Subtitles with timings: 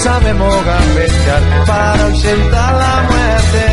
[0.00, 3.64] Sabemos gambetear para ausentar la muerte.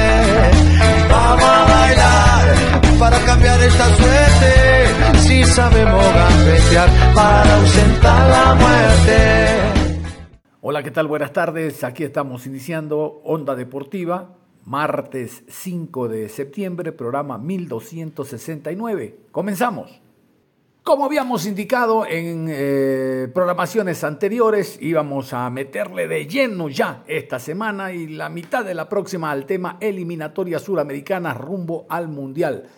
[1.10, 5.20] Vamos a bailar para cambiar esta suerte.
[5.20, 9.18] Si sabemos gambetear para ausentar la muerte.
[10.62, 11.08] Hola, ¿qué tal?
[11.08, 11.84] Buenas tardes.
[11.86, 19.18] Aquí estamos iniciando Onda Deportiva, martes 5 de septiembre, programa 1269.
[19.32, 20.07] Comenzamos.
[20.88, 27.92] Como habíamos indicado en eh, programaciones anteriores, íbamos a meterle de lleno ya esta semana
[27.92, 32.70] y la mitad de la próxima al tema eliminatoria suramericana rumbo al Mundial.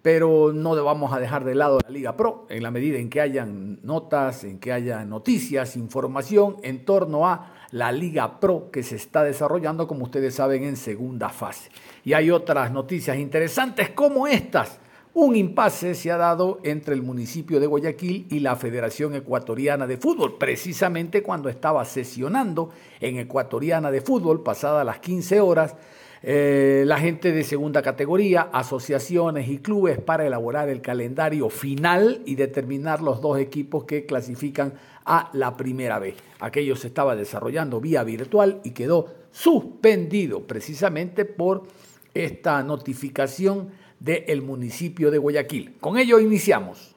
[0.00, 3.20] Pero no vamos a dejar de lado la Liga Pro en la medida en que
[3.20, 8.96] hayan notas, en que haya noticias, información en torno a la Liga Pro que se
[8.96, 11.70] está desarrollando, como ustedes saben, en segunda fase.
[12.02, 14.80] Y hay otras noticias interesantes como estas
[15.14, 19.96] un impasse se ha dado entre el municipio de Guayaquil y la Federación Ecuatoriana de
[19.96, 25.74] Fútbol, precisamente cuando estaba sesionando en Ecuatoriana de Fútbol, pasadas las 15 horas,
[26.22, 32.34] eh, la gente de segunda categoría, asociaciones y clubes para elaborar el calendario final y
[32.34, 36.16] determinar los dos equipos que clasifican a la primera vez.
[36.40, 41.64] Aquello se estaba desarrollando vía virtual y quedó suspendido precisamente por
[42.14, 45.74] esta notificación del municipio de Guayaquil.
[45.80, 46.94] Con ello iniciamos.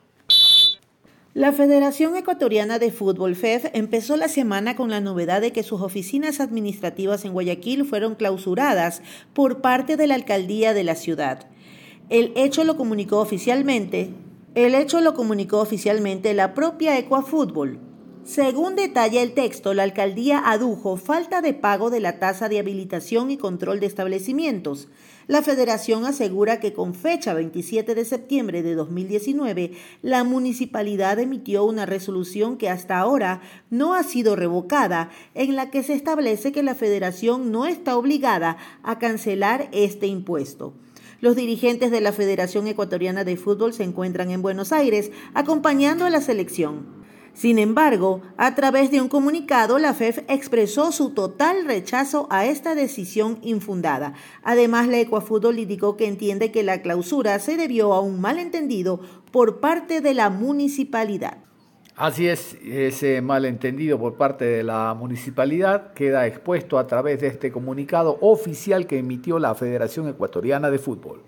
[1.34, 5.82] La Federación Ecuatoriana de Fútbol FEF empezó la semana con la novedad de que sus
[5.82, 9.02] oficinas administrativas en Guayaquil fueron clausuradas
[9.34, 11.48] por parte de la alcaldía de la ciudad.
[12.10, 14.10] El hecho lo comunicó oficialmente,
[14.56, 17.80] el hecho lo comunicó oficialmente la propia Ecuafútbol.
[18.24, 23.32] Según detalla el texto, la alcaldía adujo falta de pago de la tasa de habilitación
[23.32, 24.90] y control de establecimientos.
[25.26, 29.72] La federación asegura que con fecha 27 de septiembre de 2019,
[30.04, 35.82] la municipalidad emitió una resolución que hasta ahora no ha sido revocada, en la que
[35.82, 40.74] se establece que la federación no está obligada a cancelar este impuesto.
[41.22, 46.10] Los dirigentes de la Federación Ecuatoriana de Fútbol se encuentran en Buenos Aires acompañando a
[46.12, 47.01] la selección.
[47.34, 52.76] Sin embargo, a través de un comunicado, la FEF expresó su total rechazo a esta
[52.76, 54.14] decisión infundada.
[54.44, 59.00] Además, la Ecuafútbol indicó que entiende que la clausura se debió a un malentendido
[59.32, 61.38] por parte de la municipalidad.
[61.96, 67.52] Así es, ese malentendido por parte de la municipalidad queda expuesto a través de este
[67.52, 71.22] comunicado oficial que emitió la Federación Ecuatoriana de Fútbol.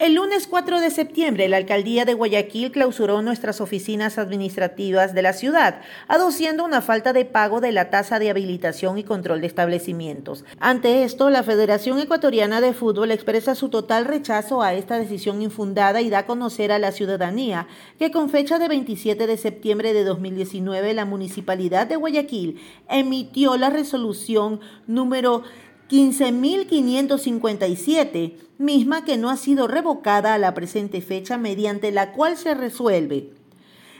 [0.00, 5.32] El lunes 4 de septiembre, la alcaldía de Guayaquil clausuró nuestras oficinas administrativas de la
[5.32, 10.44] ciudad, aduciendo una falta de pago de la tasa de habilitación y control de establecimientos.
[10.58, 16.00] Ante esto, la Federación Ecuatoriana de Fútbol expresa su total rechazo a esta decisión infundada
[16.00, 20.02] y da a conocer a la ciudadanía que con fecha de 27 de septiembre de
[20.02, 25.44] 2019, la Municipalidad de Guayaquil emitió la resolución número
[25.90, 32.54] 15.557, misma que no ha sido revocada a la presente fecha mediante la cual se
[32.54, 33.30] resuelve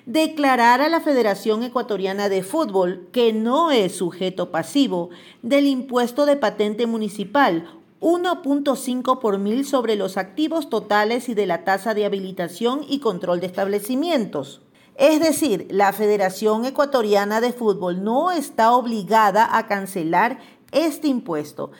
[0.06, 5.10] declarar a la Federación Ecuatoriana de Fútbol que no es sujeto pasivo
[5.42, 7.66] del impuesto de patente municipal
[8.00, 13.40] 1.5 por mil sobre los activos totales y de la tasa de habilitación y control
[13.40, 14.60] de establecimientos.
[14.96, 20.38] Es decir, la Federación Ecuatoriana de Fútbol no está obligada a cancelar
[20.74, 21.70] este impuesto.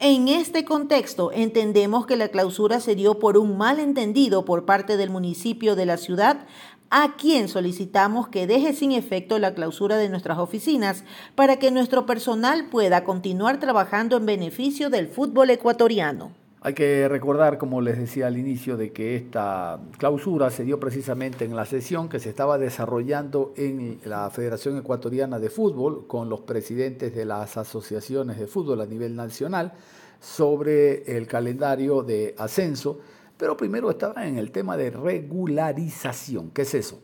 [0.00, 5.10] En este contexto, entendemos que la clausura se dio por un malentendido por parte del
[5.10, 6.46] municipio de la ciudad,
[6.90, 11.04] a quien solicitamos que deje sin efecto la clausura de nuestras oficinas
[11.34, 16.43] para que nuestro personal pueda continuar trabajando en beneficio del fútbol ecuatoriano.
[16.66, 21.44] Hay que recordar, como les decía al inicio, de que esta clausura se dio precisamente
[21.44, 26.40] en la sesión que se estaba desarrollando en la Federación Ecuatoriana de Fútbol con los
[26.40, 29.74] presidentes de las asociaciones de fútbol a nivel nacional
[30.20, 32.98] sobre el calendario de ascenso
[33.36, 36.50] Pero primero estaba en el tema de regularización.
[36.50, 36.98] ¿Qué es eso?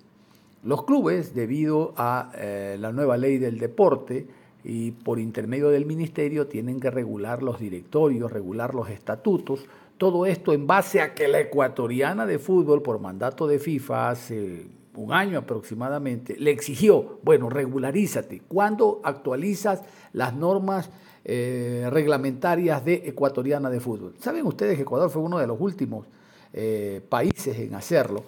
[0.65, 4.27] Los clubes, debido a eh, la nueva ley del deporte
[4.65, 9.67] y por intermedio del ministerio, tienen que regular los directorios, regular los estatutos.
[9.97, 14.67] Todo esto en base a que la ecuatoriana de fútbol, por mandato de FIFA, hace
[14.95, 18.43] un año aproximadamente, le exigió, bueno, regularízate.
[18.49, 20.91] ¿Cuándo actualizas las normas
[21.25, 24.15] eh, reglamentarias de ecuatoriana de fútbol?
[24.19, 26.07] Saben ustedes que Ecuador fue uno de los últimos
[26.53, 28.25] eh, países en hacerlo.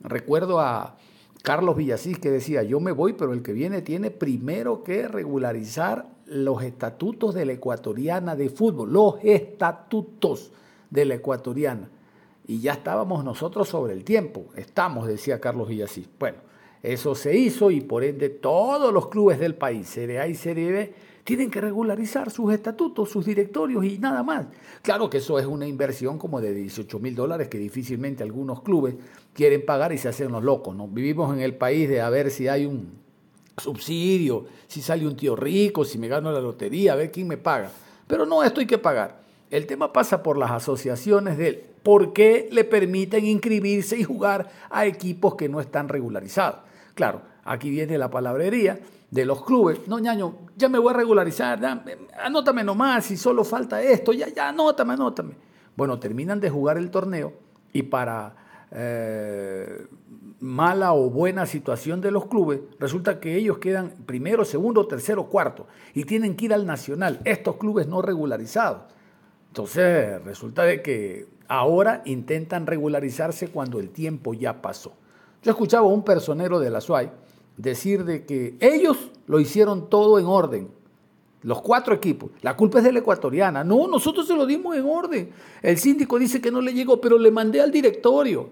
[0.00, 0.96] Recuerdo a
[1.46, 6.08] Carlos Villasís que decía, yo me voy, pero el que viene tiene primero que regularizar
[6.26, 10.50] los estatutos de la ecuatoriana de fútbol, los estatutos
[10.90, 11.88] de la ecuatoriana.
[12.48, 16.08] Y ya estábamos nosotros sobre el tiempo, estamos, decía Carlos Villasís.
[16.18, 16.38] Bueno,
[16.82, 20.72] eso se hizo y por ende todos los clubes del país, Serie A y Serie
[20.72, 20.94] B,
[21.26, 24.46] tienen que regularizar sus estatutos, sus directorios y nada más.
[24.80, 28.94] Claro que eso es una inversión como de 18 mil dólares que difícilmente algunos clubes
[29.34, 30.76] quieren pagar y se hacen los locos.
[30.76, 30.86] ¿no?
[30.86, 32.92] Vivimos en el país de a ver si hay un
[33.58, 37.36] subsidio, si sale un tío rico, si me gano la lotería, a ver quién me
[37.36, 37.72] paga.
[38.06, 39.20] Pero no, esto hay que pagar.
[39.50, 44.86] El tema pasa por las asociaciones de por qué le permiten inscribirse y jugar a
[44.86, 46.60] equipos que no están regularizados.
[46.94, 48.78] Claro, aquí viene la palabrería
[49.10, 51.60] de los clubes, no, ñaño, ya me voy a regularizar,
[52.22, 55.34] anótame nomás, si solo falta esto, ya, ya, anótame, anótame.
[55.76, 57.32] Bueno, terminan de jugar el torneo
[57.72, 58.34] y para
[58.72, 59.86] eh,
[60.40, 65.66] mala o buena situación de los clubes, resulta que ellos quedan primero, segundo, tercero, cuarto
[65.94, 68.82] y tienen que ir al nacional, estos clubes no regularizados.
[69.48, 74.92] Entonces, resulta de que ahora intentan regularizarse cuando el tiempo ya pasó.
[75.42, 77.10] Yo escuchaba a un personero de la SUAY,
[77.56, 80.68] decir de que ellos lo hicieron todo en orden.
[81.42, 82.30] Los cuatro equipos.
[82.42, 83.62] La culpa es de la ecuatoriana.
[83.62, 85.30] No, nosotros se lo dimos en orden.
[85.62, 88.50] El síndico dice que no le llegó, pero le mandé al directorio.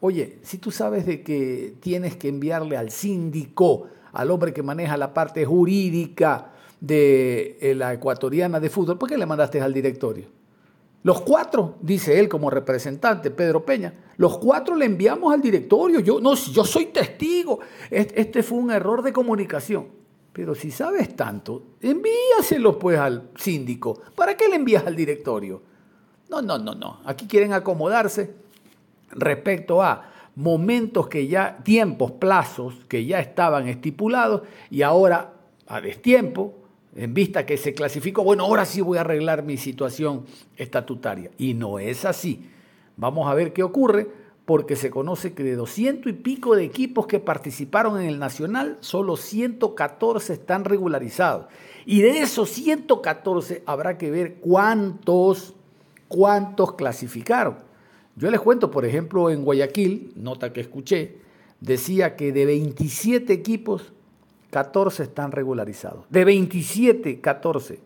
[0.00, 4.96] Oye, si tú sabes de que tienes que enviarle al síndico, al hombre que maneja
[4.96, 10.26] la parte jurídica de eh, la ecuatoriana de fútbol, ¿por qué le mandaste al directorio?
[11.04, 16.00] Los cuatro, dice él como representante, Pedro Peña, los cuatro le enviamos al directorio.
[16.00, 17.60] Yo, no, yo soy testigo.
[17.90, 19.88] Este fue un error de comunicación.
[20.32, 24.00] Pero si sabes tanto, envíaselo pues al síndico.
[24.16, 25.60] ¿Para qué le envías al directorio?
[26.30, 27.00] No, no, no, no.
[27.04, 28.34] Aquí quieren acomodarse
[29.10, 34.40] respecto a momentos que ya, tiempos, plazos que ya estaban estipulados
[34.70, 35.34] y ahora
[35.66, 36.63] a destiempo
[36.96, 40.24] en vista que se clasificó, bueno, ahora sí voy a arreglar mi situación
[40.56, 41.30] estatutaria.
[41.38, 42.48] Y no es así.
[42.96, 44.08] Vamos a ver qué ocurre,
[44.44, 48.76] porque se conoce que de 200 y pico de equipos que participaron en el Nacional,
[48.80, 51.46] solo 114 están regularizados.
[51.86, 55.54] Y de esos 114 habrá que ver cuántos,
[56.08, 57.56] cuántos clasificaron.
[58.16, 61.16] Yo les cuento, por ejemplo, en Guayaquil, nota que escuché,
[61.60, 63.93] decía que de 27 equipos,
[64.54, 66.04] 14 están regularizados.
[66.10, 67.80] De 27, 14.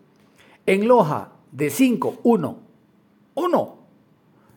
[0.67, 2.59] En Loja, de 5, 1.
[3.33, 3.77] 1.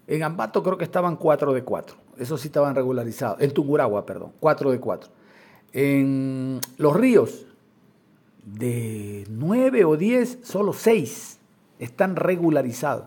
[0.09, 1.97] En Ambato creo que estaban 4 de 4.
[2.19, 3.41] Eso sí estaban regularizados.
[3.41, 5.11] En Tunguragua, perdón, 4 de 4.
[5.73, 7.47] En Los Ríos,
[8.45, 11.39] de 9 o 10, solo 6
[11.79, 13.07] están regularizados.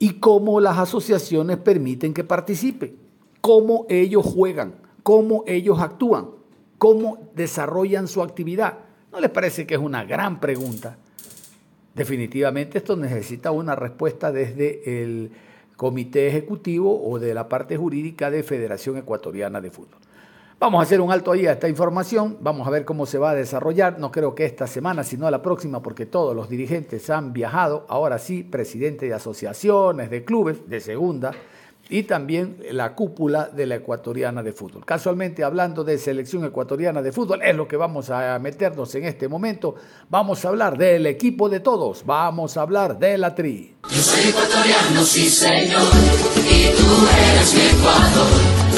[0.00, 2.96] Y cómo las asociaciones permiten que participen,
[3.40, 6.42] cómo ellos juegan, cómo ellos actúan
[6.78, 8.78] cómo desarrollan su actividad.
[9.12, 10.96] ¿No les parece que es una gran pregunta?
[11.94, 15.30] Definitivamente esto necesita una respuesta desde el
[15.76, 20.00] comité ejecutivo o de la parte jurídica de Federación Ecuatoriana de Fútbol.
[20.58, 23.30] Vamos a hacer un alto ahí a esta información, vamos a ver cómo se va
[23.30, 27.32] a desarrollar, no creo que esta semana, sino la próxima, porque todos los dirigentes han
[27.32, 31.32] viajado, ahora sí, presidente de asociaciones, de clubes, de segunda,
[31.88, 34.84] y también la cúpula de la ecuatoriana de fútbol.
[34.84, 39.28] Casualmente, hablando de selección ecuatoriana de fútbol, es lo que vamos a meternos en este
[39.28, 39.74] momento.
[40.08, 43.74] Vamos a hablar del equipo de todos, vamos a hablar de la tri.
[43.90, 45.82] Yo soy ecuatoriano, sí señor,
[46.36, 48.28] y tú eres mi Ecuador,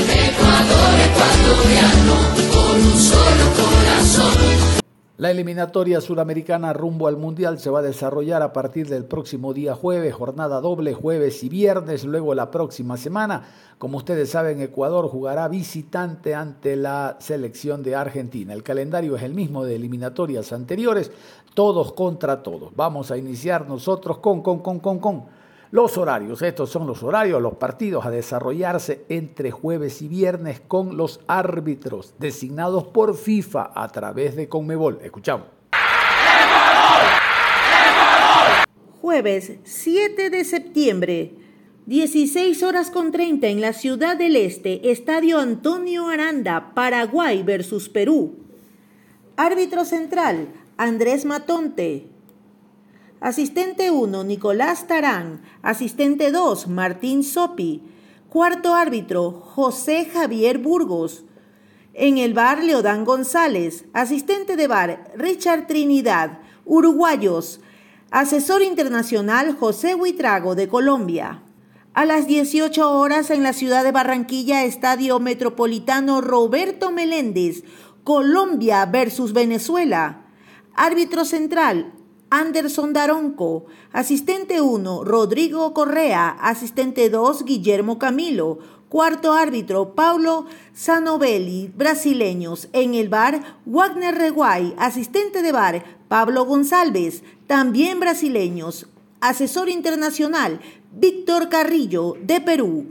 [0.08, 2.14] Ecuador ecuatoriano,
[2.52, 4.85] con un solo corazón.
[5.18, 9.75] La eliminatoria suramericana rumbo al Mundial se va a desarrollar a partir del próximo día
[9.75, 13.44] jueves, jornada doble jueves y viernes, luego la próxima semana.
[13.78, 18.52] Como ustedes saben, Ecuador jugará visitante ante la selección de Argentina.
[18.52, 21.11] El calendario es el mismo de eliminatorias anteriores,
[21.54, 22.76] todos contra todos.
[22.76, 25.25] Vamos a iniciar nosotros con, con, con, con, con
[25.76, 30.97] los horarios, estos son los horarios, los partidos a desarrollarse entre jueves y viernes con
[30.97, 35.00] los árbitros designados por FIFA a través de Conmebol.
[35.02, 35.49] Escuchamos.
[39.02, 41.35] Jueves 7 de septiembre,
[41.85, 48.38] 16 horas con 30 en la Ciudad del Este, Estadio Antonio Aranda, Paraguay versus Perú.
[49.37, 52.15] Árbitro central, Andrés Matonte.
[53.20, 55.40] Asistente 1, Nicolás Tarán.
[55.62, 57.82] Asistente 2, Martín Sopi.
[58.28, 61.25] Cuarto árbitro, José Javier Burgos.
[61.94, 63.87] En el bar, Leodán González.
[63.94, 66.40] Asistente de bar, Richard Trinidad.
[66.66, 67.61] Uruguayos.
[68.11, 71.42] Asesor internacional, José Huitrago de Colombia.
[71.94, 77.64] A las 18 horas en la ciudad de Barranquilla, Estadio Metropolitano Roberto Meléndez,
[78.04, 80.26] Colombia versus Venezuela.
[80.75, 81.94] Árbitro central,
[82.30, 83.66] Anderson Daronco.
[83.92, 86.28] Asistente 1, Rodrigo Correa.
[86.40, 88.59] Asistente 2, Guillermo Camilo.
[88.88, 92.68] Cuarto árbitro, Paulo Sanovelli, brasileños.
[92.73, 94.75] En el bar, Wagner Reguay.
[94.78, 98.87] Asistente de bar, Pablo González, también brasileños.
[99.21, 100.61] Asesor internacional,
[100.92, 102.87] Víctor Carrillo, de Perú.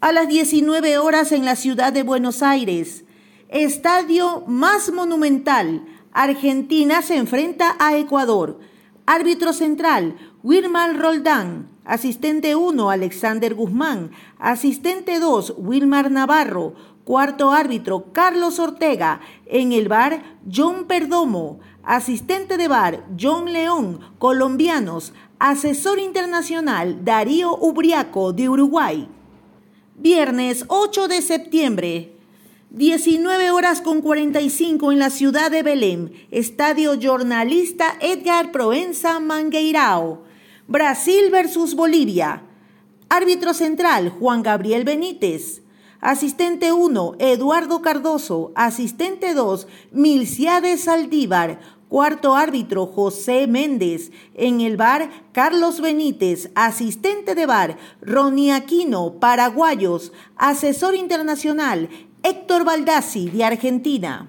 [0.00, 3.04] A las 19 horas en la ciudad de Buenos Aires,
[3.50, 8.58] estadio más monumental, Argentina se enfrenta a Ecuador.
[9.06, 11.68] Árbitro central, Wilmar Roldán.
[11.84, 14.10] Asistente 1, Alexander Guzmán.
[14.38, 16.74] Asistente 2, Wilmar Navarro.
[17.04, 19.20] Cuarto árbitro, Carlos Ortega.
[19.46, 21.60] En el bar, John Perdomo.
[21.82, 24.00] Asistente de bar, John León.
[24.18, 25.12] Colombianos.
[25.38, 29.08] Asesor internacional Darío Ubriaco de Uruguay.
[29.96, 32.19] Viernes 8 de septiembre.
[32.70, 36.10] 19 horas con 45 en la ciudad de Belém.
[36.30, 40.22] Estadio Jornalista Edgar Proenza Mangueirao.
[40.68, 42.44] Brasil versus Bolivia.
[43.08, 45.62] Árbitro central Juan Gabriel Benítez.
[46.00, 48.52] Asistente 1 Eduardo Cardoso.
[48.54, 51.58] Asistente 2 Milciades Saldívar.
[51.90, 54.12] Cuarto árbitro, José Méndez.
[54.34, 56.52] En el bar, Carlos Benítez.
[56.54, 60.12] Asistente de bar, Ronnie Aquino, paraguayos.
[60.36, 61.88] Asesor internacional,
[62.22, 64.28] Héctor Baldassi, de Argentina.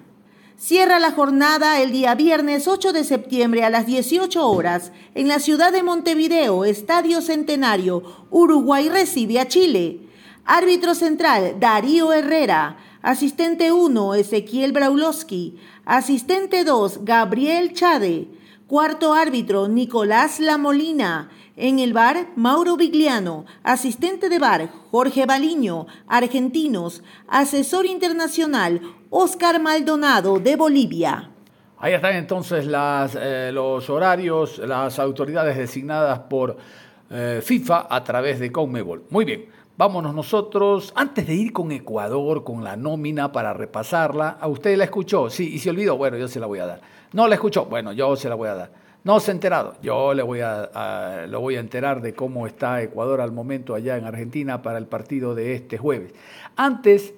[0.56, 5.40] Cierra la jornada el día viernes 8 de septiembre a las 18 horas en la
[5.40, 8.02] ciudad de Montevideo, Estadio Centenario.
[8.30, 10.00] Uruguay recibe a Chile.
[10.46, 12.78] Árbitro central, Darío Herrera.
[13.02, 15.58] Asistente 1, Ezequiel Braulowski.
[15.84, 18.28] Asistente 2, Gabriel Chade.
[18.66, 21.30] Cuarto árbitro, Nicolás Lamolina.
[21.56, 23.44] En el bar, Mauro Vigliano.
[23.62, 25.86] Asistente de bar, Jorge Baliño.
[26.06, 27.02] Argentinos.
[27.28, 31.30] Asesor internacional, Oscar Maldonado, de Bolivia.
[31.78, 36.56] Ahí están entonces eh, los horarios, las autoridades designadas por
[37.10, 39.04] eh, FIFA a través de Conmebol.
[39.10, 39.46] Muy bien.
[39.76, 44.84] Vámonos nosotros, antes de ir con Ecuador, con la nómina para repasarla, ¿a usted la
[44.84, 45.30] escuchó?
[45.30, 46.80] Sí, y se olvidó, bueno, yo se la voy a dar.
[47.12, 48.72] No la escuchó, bueno, yo se la voy a dar.
[49.04, 52.82] No se ha enterado, yo le voy a, lo voy a enterar de cómo está
[52.82, 56.12] Ecuador al momento allá en Argentina para el partido de este jueves.
[56.54, 57.12] Antes,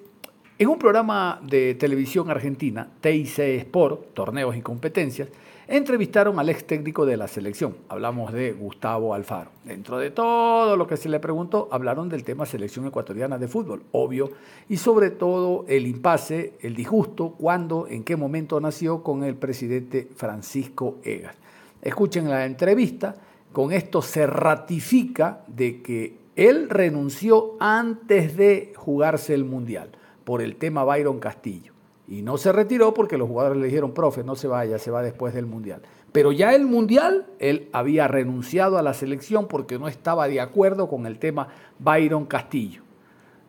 [0.57, 5.29] en un programa de televisión argentina, TIC Sport, Torneos y Competencias,
[5.67, 7.75] entrevistaron al ex técnico de la selección.
[7.89, 9.51] Hablamos de Gustavo Alfaro.
[9.63, 13.83] Dentro de todo lo que se le preguntó, hablaron del tema selección ecuatoriana de fútbol,
[13.91, 14.31] obvio,
[14.69, 20.07] y sobre todo el impasse, el disgusto, cuándo, en qué momento nació con el presidente
[20.15, 21.35] Francisco Egas.
[21.81, 23.15] Escuchen la entrevista,
[23.51, 29.91] con esto se ratifica de que él renunció antes de jugarse el Mundial
[30.23, 31.74] por el tema Byron Castillo.
[32.07, 35.01] Y no se retiró porque los jugadores le dijeron, profe, no se vaya, se va
[35.01, 35.81] después del Mundial.
[36.11, 40.87] Pero ya el Mundial, él había renunciado a la selección porque no estaba de acuerdo
[40.87, 41.47] con el tema
[41.79, 42.83] Byron Castillo.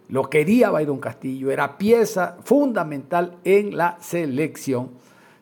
[0.08, 4.90] Lo quería Byron Castillo, era pieza fundamental en la selección.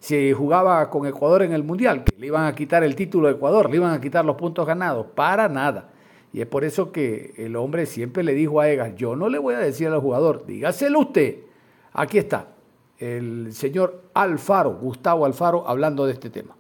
[0.00, 3.30] Si jugaba con Ecuador en el Mundial, que le iban a quitar el título a
[3.30, 5.90] Ecuador, le iban a quitar los puntos ganados, para nada.
[6.32, 9.38] Y es por eso que el hombre siempre le dijo a Egas, yo no le
[9.38, 11.38] voy a decir al jugador, dígaselo usted.
[11.92, 12.48] Aquí está,
[12.98, 16.54] el señor Alfaro, Gustavo Alfaro, hablando de este tema.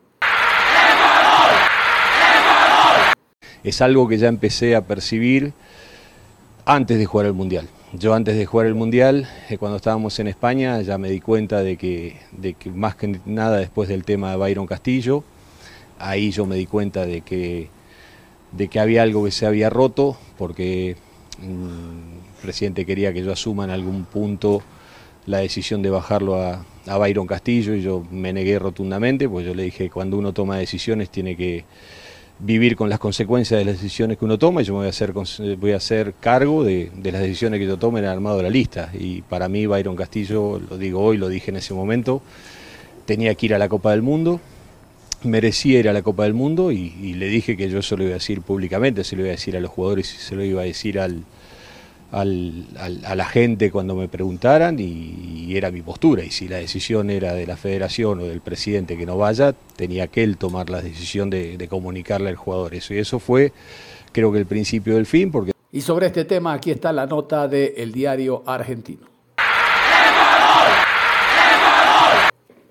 [3.62, 5.52] Es algo que ya empecé a percibir
[6.66, 7.68] antes de jugar el Mundial.
[7.92, 11.62] Yo antes de jugar el Mundial, eh, cuando estábamos en España, ya me di cuenta
[11.62, 15.22] de que, de que más que nada después del tema de Byron Castillo,
[15.98, 17.68] ahí yo me di cuenta de que,
[18.52, 20.96] de que había algo que se había roto, porque
[21.40, 24.62] mm, el presidente quería que yo asuma en algún punto
[25.26, 29.62] la decisión de bajarlo a, Byron Castillo y yo me negué rotundamente, pues yo le
[29.62, 31.64] dije, cuando uno toma decisiones tiene que
[32.38, 34.90] vivir con las consecuencias de las decisiones que uno toma y yo me voy a
[34.90, 38.42] hacer, voy a hacer cargo de, las decisiones que yo tome en el armado de
[38.42, 38.90] la lista.
[38.92, 42.20] Y para mí Byron Castillo, lo digo hoy, lo dije en ese momento,
[43.06, 44.40] tenía que ir a la Copa del Mundo,
[45.22, 48.12] merecía ir a la Copa del Mundo y, le dije que yo se lo iba
[48.12, 50.60] a decir públicamente, se lo iba a decir a los jugadores y se lo iba
[50.60, 51.24] a decir al,
[52.14, 56.24] a la gente cuando me preguntaran y, era mi postura.
[56.24, 60.06] Y si la decisión era de la federación o del presidente que no vaya, tenía
[60.06, 62.94] que él tomar la decisión de, comunicarle al jugador eso.
[62.94, 63.52] Y eso fue,
[64.12, 65.30] creo que el principio del fin.
[65.30, 65.52] Porque...
[65.70, 69.14] Y sobre este tema, aquí está la nota del diario argentino.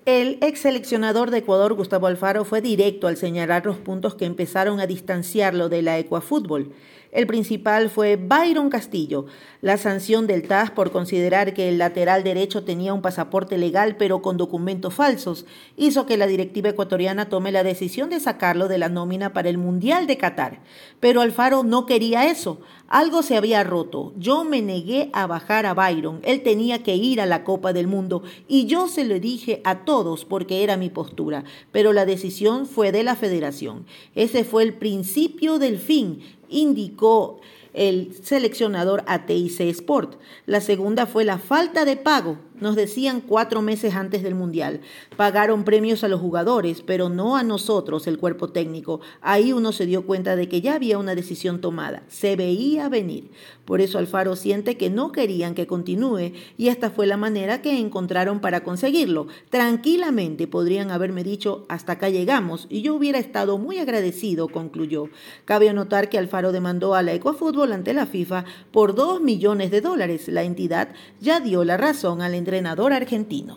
[0.06, 4.78] El ex seleccionador de Ecuador, Gustavo Alfaro, fue directo al señalar los puntos que empezaron
[4.78, 6.72] a distanciarlo de la Ecuafútbol.
[7.14, 9.26] El principal fue Byron Castillo,
[9.60, 14.20] la sanción del TAS por considerar que el lateral derecho tenía un pasaporte legal pero
[14.20, 18.88] con documentos falsos, hizo que la directiva ecuatoriana tome la decisión de sacarlo de la
[18.88, 20.60] nómina para el Mundial de Qatar.
[20.98, 22.60] Pero Alfaro no quería eso.
[22.88, 24.12] Algo se había roto.
[24.16, 26.20] Yo me negué a bajar a Byron.
[26.24, 29.84] Él tenía que ir a la Copa del Mundo y yo se lo dije a
[29.84, 31.44] todos porque era mi postura.
[31.70, 33.86] Pero la decisión fue de la federación.
[34.16, 37.40] Ese fue el principio del fin indicó
[37.72, 40.20] el seleccionador ATIC Sport.
[40.46, 44.80] La segunda fue la falta de pago nos decían cuatro meses antes del Mundial.
[45.16, 49.00] Pagaron premios a los jugadores, pero no a nosotros, el cuerpo técnico.
[49.20, 52.02] Ahí uno se dio cuenta de que ya había una decisión tomada.
[52.08, 53.30] Se veía venir.
[53.64, 57.78] Por eso Alfaro siente que no querían que continúe y esta fue la manera que
[57.78, 59.26] encontraron para conseguirlo.
[59.48, 65.08] Tranquilamente podrían haberme dicho hasta acá llegamos y yo hubiera estado muy agradecido, concluyó.
[65.46, 69.80] Cabe anotar que Alfaro demandó a la Ecuafútbol ante la FIFA por dos millones de
[69.80, 70.28] dólares.
[70.28, 73.56] La entidad ya dio la razón al entrenador argentino.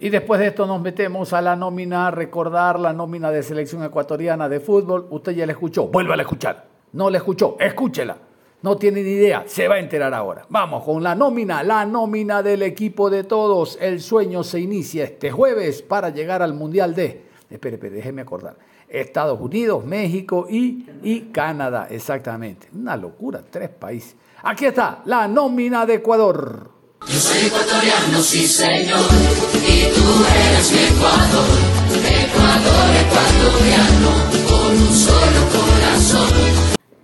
[0.00, 4.48] Y después de esto nos metemos a la nómina, recordar la nómina de selección ecuatoriana
[4.48, 5.06] de fútbol.
[5.10, 6.64] Usted ya la escuchó, vuelva a escuchar.
[6.92, 8.16] No la escuchó, escúchela.
[8.62, 10.46] No tiene ni idea, se va a enterar ahora.
[10.48, 13.76] Vamos con la nómina, la nómina del equipo de todos.
[13.78, 17.26] El sueño se inicia este jueves para llegar al Mundial de...
[17.50, 18.56] Espere, espere, déjeme acordar.
[18.88, 22.68] Estados Unidos, México y, y Canadá, exactamente.
[22.74, 24.16] Una locura, tres países.
[24.42, 26.73] Aquí está la nómina de Ecuador.
[27.06, 29.00] Yo soy ecuatoriano, sí señor,
[29.54, 30.04] y tú
[30.48, 31.44] eres mi Ecuador,
[32.02, 34.10] Ecuador ecuatoriano,
[34.48, 36.28] con un solo corazón.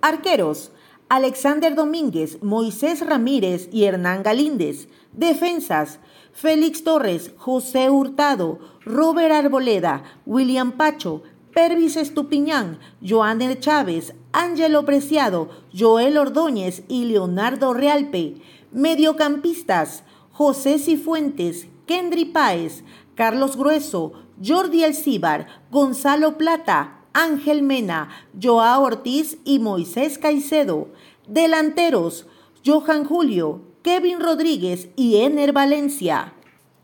[0.00, 0.72] Arqueros,
[1.08, 4.88] Alexander Domínguez, Moisés Ramírez y Hernán Galíndez.
[5.12, 5.98] Defensas,
[6.32, 16.16] Félix Torres, José Hurtado, Robert Arboleda, William Pacho, Pervis Estupiñán, Joaner Chávez, Ángelo Preciado, Joel
[16.16, 18.36] Ordóñez y Leonardo Realpe.
[18.72, 28.09] Mediocampistas, José Cifuentes, Kendry Páez, Carlos Grueso, Jordi Elcíbar, Gonzalo Plata, Ángel Mena,
[28.40, 30.88] Joao Ortiz y Moisés Caicedo.
[31.26, 32.26] Delanteros,
[32.64, 36.35] Johan Julio, Kevin Rodríguez y Ener Valencia.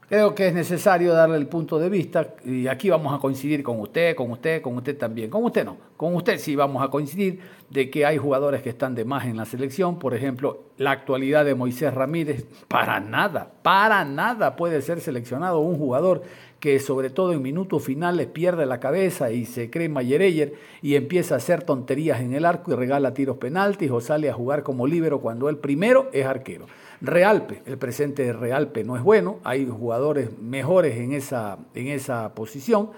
[0.08, 3.80] Creo que es necesario darle el punto de vista y aquí vamos a coincidir con
[3.80, 5.28] usted, con usted, con usted también.
[5.28, 7.40] Con usted no, con usted sí vamos a coincidir
[7.70, 9.98] de que hay jugadores que están de más en la selección.
[9.98, 15.76] Por ejemplo, la actualidad de Moisés Ramírez, para nada, para nada puede ser seleccionado un
[15.76, 16.22] jugador
[16.60, 21.34] que sobre todo en minutos finales pierde la cabeza y se cree Mayereyer y empieza
[21.34, 24.86] a hacer tonterías en el arco y regala tiros penaltis o sale a jugar como
[24.86, 26.66] líbero cuando él primero es arquero.
[27.00, 32.34] Realpe, el presente de Realpe no es bueno, hay jugadores mejores en esa, en esa
[32.34, 32.90] posición.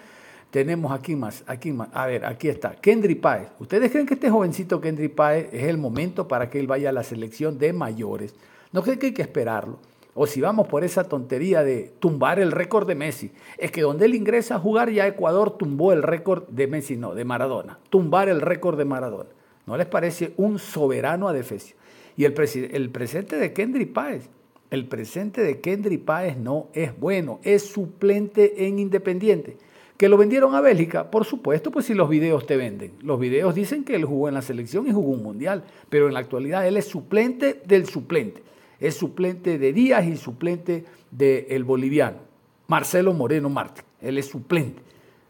[0.51, 1.89] Tenemos aquí más, aquí más.
[1.93, 2.75] A ver, aquí está.
[2.77, 3.49] Kendry Páez.
[3.59, 6.93] ¿Ustedes creen que este jovencito Kendry Páez es el momento para que él vaya a
[6.93, 8.35] la selección de mayores?
[8.73, 9.79] ¿No creen que hay que esperarlo?
[10.15, 13.31] O si vamos por esa tontería de tumbar el récord de Messi.
[13.59, 17.15] Es que donde él ingresa a jugar ya Ecuador tumbó el récord de Messi, no,
[17.15, 17.79] de Maradona.
[17.91, 19.31] Tumbar el récord de Maradona.
[19.67, 21.77] ¿No les parece un soberano adefesio?
[22.19, 22.35] Y el,
[22.73, 24.29] el presente de Kendry Páez,
[24.71, 29.57] el presente de Kendry Páez no es bueno, es suplente en Independiente.
[29.97, 32.93] Que lo vendieron a Bélgica, por supuesto, pues si los videos te venden.
[33.03, 36.15] Los videos dicen que él jugó en la selección y jugó un mundial, pero en
[36.15, 38.43] la actualidad él es suplente del suplente.
[38.81, 42.19] Es suplente de Díaz y suplente del boliviano,
[42.67, 43.85] Marcelo Moreno Martín.
[44.03, 44.83] Él es suplente.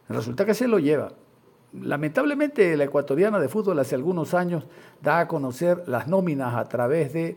[0.08, 1.12] Resulta que se lo lleva.
[1.72, 4.64] Lamentablemente la ecuatoriana de fútbol hace algunos años
[5.02, 7.36] da a conocer las nóminas a través de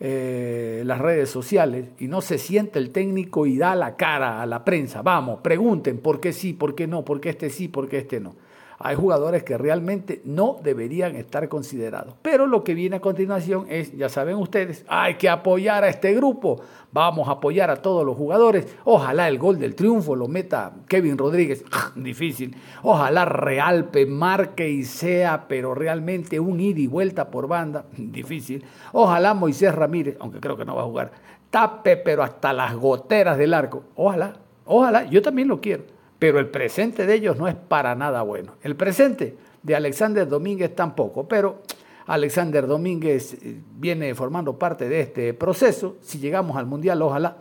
[0.00, 4.46] eh, las redes sociales y no se siente el técnico y da la cara a
[4.46, 5.02] la prensa.
[5.02, 8.20] Vamos, pregunten por qué sí, por qué no, por qué este sí, por qué este
[8.20, 8.34] no
[8.80, 12.14] hay jugadores que realmente no deberían estar considerados.
[12.22, 16.14] Pero lo que viene a continuación es, ya saben ustedes, hay que apoyar a este
[16.14, 16.60] grupo.
[16.92, 18.76] Vamos a apoyar a todos los jugadores.
[18.84, 21.64] Ojalá el gol del triunfo lo meta Kevin Rodríguez.
[21.96, 22.56] Difícil.
[22.82, 27.84] Ojalá Realpe marque y sea, pero realmente un ida y vuelta por banda.
[27.96, 28.64] Difícil.
[28.92, 31.10] Ojalá Moisés Ramírez, aunque creo que no va a jugar,
[31.50, 33.82] tape, pero hasta las goteras del arco.
[33.96, 38.22] Ojalá, ojalá, yo también lo quiero pero el presente de ellos no es para nada
[38.22, 38.54] bueno.
[38.62, 41.62] El presente de Alexander Domínguez tampoco, pero
[42.06, 45.96] Alexander Domínguez eh, viene formando parte de este proceso.
[46.00, 47.36] Si llegamos al Mundial, ojalá.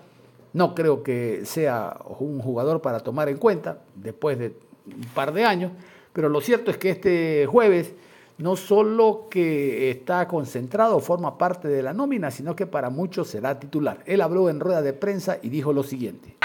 [0.53, 5.43] No creo que sea un jugador para tomar en cuenta después de un par de
[5.43, 5.71] años,
[6.13, 7.93] pero lo cierto es que este jueves
[8.37, 13.59] no solo que está concentrado, forma parte de la nómina, sino que para muchos será
[13.59, 13.99] titular.
[14.05, 16.36] Él habló en rueda de prensa y dijo lo siguiente.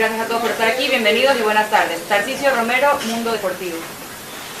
[0.00, 2.00] Gracias a todos por estar aquí, bienvenidos y buenas tardes.
[2.08, 3.76] Tarcisio Romero, Mundo Deportivo.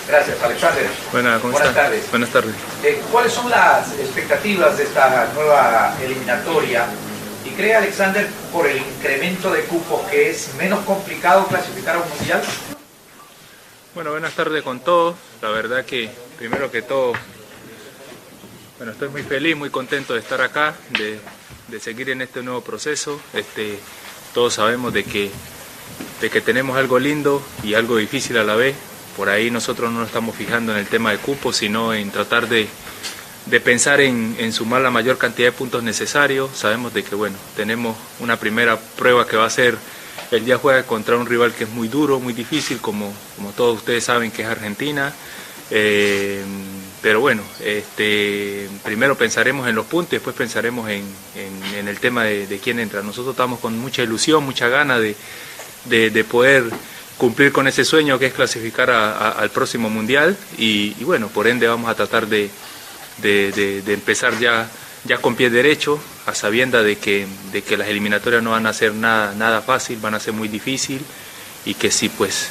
[0.06, 0.86] Gracias, Alexander.
[1.12, 2.10] Buenas, Buenas tardes.
[2.10, 2.54] Buenas tardes.
[2.84, 6.84] Eh, ¿Cuáles son las expectativas de esta nueva eliminatoria?
[7.46, 12.08] ¿Y cree Alexander por el incremento de cupos que es menos complicado clasificar a un
[12.10, 12.42] mundial?
[13.94, 15.16] Bueno, buenas tardes con todos.
[15.40, 17.14] La verdad que primero que todo,
[18.76, 21.18] bueno, estoy muy feliz, muy contento de estar acá, de,
[21.68, 23.18] de seguir en este nuevo proceso.
[23.32, 23.80] Este,
[24.34, 25.30] todos sabemos de que,
[26.20, 28.76] de que tenemos algo lindo y algo difícil a la vez.
[29.16, 32.48] Por ahí nosotros no nos estamos fijando en el tema de cupos, sino en tratar
[32.48, 32.68] de,
[33.46, 36.50] de pensar en, sumar la mayor cantidad de puntos necesarios.
[36.54, 39.76] Sabemos de que bueno, tenemos una primera prueba que va a ser
[40.30, 43.78] el día juega contra un rival que es muy duro, muy difícil, como, como todos
[43.78, 45.12] ustedes saben que es Argentina.
[45.70, 46.44] Eh,
[47.02, 51.04] pero bueno, este, primero pensaremos en los puntos y después pensaremos en,
[51.76, 53.02] en, el tema de, quién entra.
[53.02, 55.16] Nosotros estamos con mucha ilusión, mucha gana de,
[55.86, 56.70] de poder
[57.20, 61.90] cumplir con ese sueño que es clasificar al próximo mundial y, bueno, por ende vamos
[61.90, 62.50] a tratar de,
[63.22, 64.70] empezar ya,
[65.04, 68.72] ya con pie derecho, a sabienda de que, de que las eliminatorias no van a
[68.72, 71.02] ser nada, nada fácil, van a ser muy difícil
[71.66, 72.48] y que si pues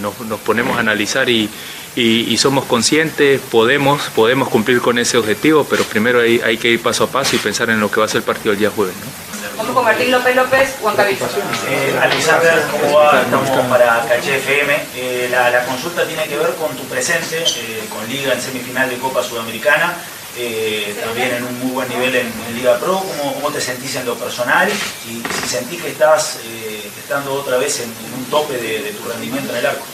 [0.00, 1.50] nos, nos, ponemos a analizar y,
[1.96, 6.68] y, y, somos conscientes, podemos, podemos cumplir con ese objetivo, pero primero hay, hay, que
[6.68, 8.58] ir paso a paso y pensar en lo que va a ser el partido el
[8.58, 8.94] día jueves.
[8.96, 9.30] ¿no?
[9.56, 11.26] Vamos con Martín López López, Huancavizo.
[11.68, 13.22] Eh, Alexander, ¿cómo va?
[13.22, 14.74] Estamos para Caché FM.
[14.96, 18.88] Eh, la, la, consulta tiene que ver con tu presente, eh, con Liga en semifinal
[18.88, 19.96] de Copa Sudamericana.
[20.36, 23.96] Eh, también en un muy buen nivel en, en Liga Pro, ¿Cómo, ¿Cómo, te sentís
[23.96, 28.24] en lo personal y si sentís que estás eh, estando otra vez en, en un
[28.26, 29.84] tope de, de, tu rendimiento en el arco.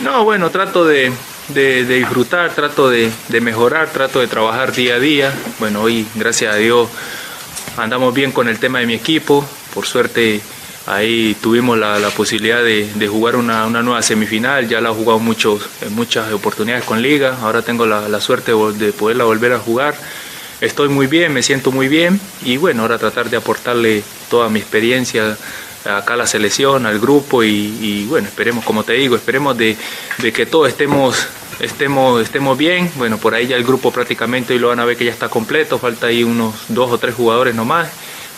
[0.00, 1.12] No, bueno, trato de,
[1.48, 5.32] de, de disfrutar, trato de, mejorar, trato de trabajar día a día.
[5.58, 6.88] Bueno, hoy, gracias a Dios,
[7.76, 10.40] andamos bien con el tema de mi equipo, por suerte
[10.86, 14.92] ahí tuvimos la, la posibilidad de, de jugar una, una, nueva semifinal, ya la he
[14.92, 19.52] jugado muchos, en muchas oportunidades con liga, ahora tengo la, la, suerte de poderla volver
[19.52, 19.94] a jugar.
[20.60, 24.60] Estoy muy bien, me siento muy bien y bueno, ahora tratar de aportarle toda mi
[24.60, 25.36] experiencia
[25.84, 29.76] acá la selección, al grupo y, y bueno, esperemos, como te digo, esperemos de,
[30.32, 31.26] que todos estemos
[31.60, 32.90] estemos, estemos bien.
[32.96, 35.28] Bueno, por ahí ya el grupo prácticamente hoy lo van a ver que ya está
[35.28, 37.88] completo, falta ahí unos dos o tres jugadores nomás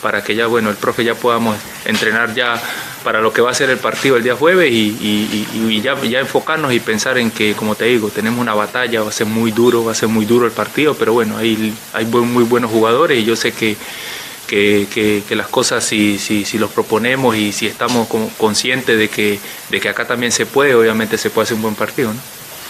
[0.01, 2.61] para que ya bueno el profe ya podamos entrenar ya
[3.03, 6.19] para lo que va a ser el partido el día jueves y, y, y, ya,
[6.19, 9.51] enfocarnos y pensar en que como te digo tenemos una batalla va a ser muy
[9.51, 13.19] duro va a ser muy duro el partido pero bueno ahí hay muy buenos jugadores
[13.19, 13.75] y yo sé que
[14.47, 18.07] que, que, que, las cosas si, si, si, los proponemos y si estamos
[18.37, 21.75] conscientes de que, de que acá también se puede, obviamente se puede hacer un buen
[21.75, 22.13] partido.
[22.13, 22.19] ¿no?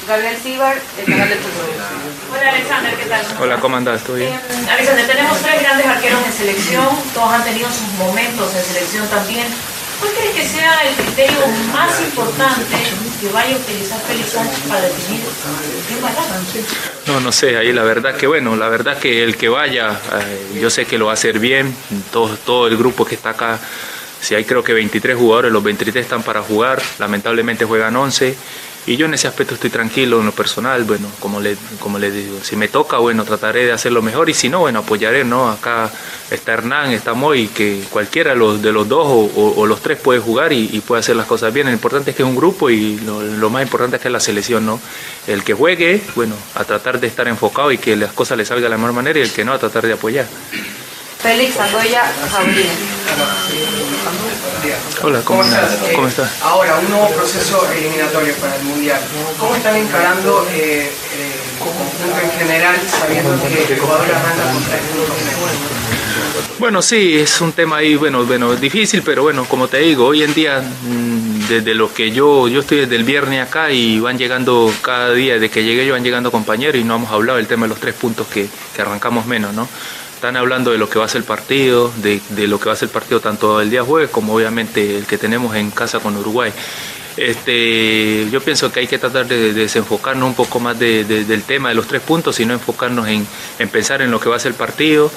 [0.07, 2.39] Gabriel Cibar, del canal fútbol.
[2.39, 3.25] Hola Alexander, ¿qué tal?
[3.41, 4.03] Hola, ¿cómo andás?
[4.03, 4.29] ¿Todo bien?
[4.29, 9.07] Eh, Alexander, tenemos tres grandes arqueros en selección, todos han tenido sus momentos en selección
[9.09, 9.47] también.
[9.99, 11.39] ¿Cuál crees que sea el criterio
[11.73, 12.75] más importante
[13.19, 15.21] que vaya a utilizar Félix Sánchez para definir
[15.87, 17.11] quién va a?
[17.11, 20.59] No, no sé, ahí la verdad que bueno, la verdad que el que vaya, eh,
[20.61, 21.75] yo sé que lo va a hacer bien,
[22.11, 23.59] todo, todo el grupo que está acá,
[24.21, 28.35] si hay creo que 23 jugadores, los 23 están para jugar, lamentablemente juegan 11
[28.87, 32.09] y yo en ese aspecto estoy tranquilo en lo personal, bueno, como le, como le
[32.09, 35.49] digo, si me toca, bueno, trataré de hacerlo mejor y si no, bueno, apoyaré, ¿no?
[35.51, 35.91] Acá
[36.31, 40.81] está Hernán, está Moy, que cualquiera de los, dos o, los tres puede jugar y,
[40.87, 41.67] puede hacer las cosas bien.
[41.67, 44.21] Lo importante es que es un grupo y lo, más importante es que es la
[44.21, 44.79] selección, ¿no?
[45.27, 48.63] El que juegue, bueno, a tratar de estar enfocado y que las cosas le salgan
[48.63, 50.27] de la mejor manera y el que no, a tratar de apoyar.
[51.19, 52.67] Félix Andoya Jaulín.
[55.03, 55.73] Hola, ¿cómo, ¿Cómo estás?
[55.73, 56.41] Eh, ¿Cómo estás?
[56.41, 58.99] Ahora, un nuevo proceso eliminatorio para el Mundial.
[59.39, 64.83] ¿Cómo están encarando eh, eh, el conjunto en general, sabiendo que Ecuador arranca contra el
[64.85, 65.13] mundo
[66.59, 70.23] bueno, sí, es un tema ahí, bueno, bueno, difícil, pero bueno, como te digo, hoy
[70.23, 70.63] en día,
[71.47, 75.35] desde lo que yo, yo estoy desde el viernes acá y van llegando cada día,
[75.35, 77.79] desde que llegué yo van llegando compañeros y no hemos hablado del tema de los
[77.79, 79.67] tres puntos que, que arrancamos menos, ¿no?
[80.17, 82.75] Están hablando de lo que va a ser el partido, de, lo que va a
[82.75, 86.17] ser el partido tanto el día jueves como obviamente el que tenemos en casa con
[86.17, 86.51] Uruguay.
[87.15, 91.43] Este, yo pienso que hay que tratar de, de desenfocarnos un poco más de, del
[91.43, 93.27] tema de los tres puntos, sino enfocarnos en,
[93.59, 95.11] en, pensar en lo que va a ser el partido,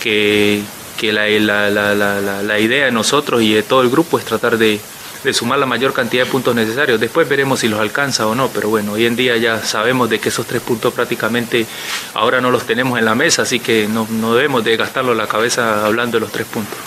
[0.00, 0.62] que,
[1.02, 4.80] la, la, idea de nosotros y de todo el grupo es tratar de,
[5.26, 6.98] de, sumar la mayor cantidad de puntos necesarios.
[6.98, 10.18] Después veremos si los alcanza o no, pero bueno, hoy en día ya sabemos de
[10.18, 11.66] que esos tres puntos prácticamente
[12.14, 15.26] ahora no los tenemos en la mesa, así que no, no debemos de gastarlo la
[15.26, 16.78] cabeza hablando de los tres puntos.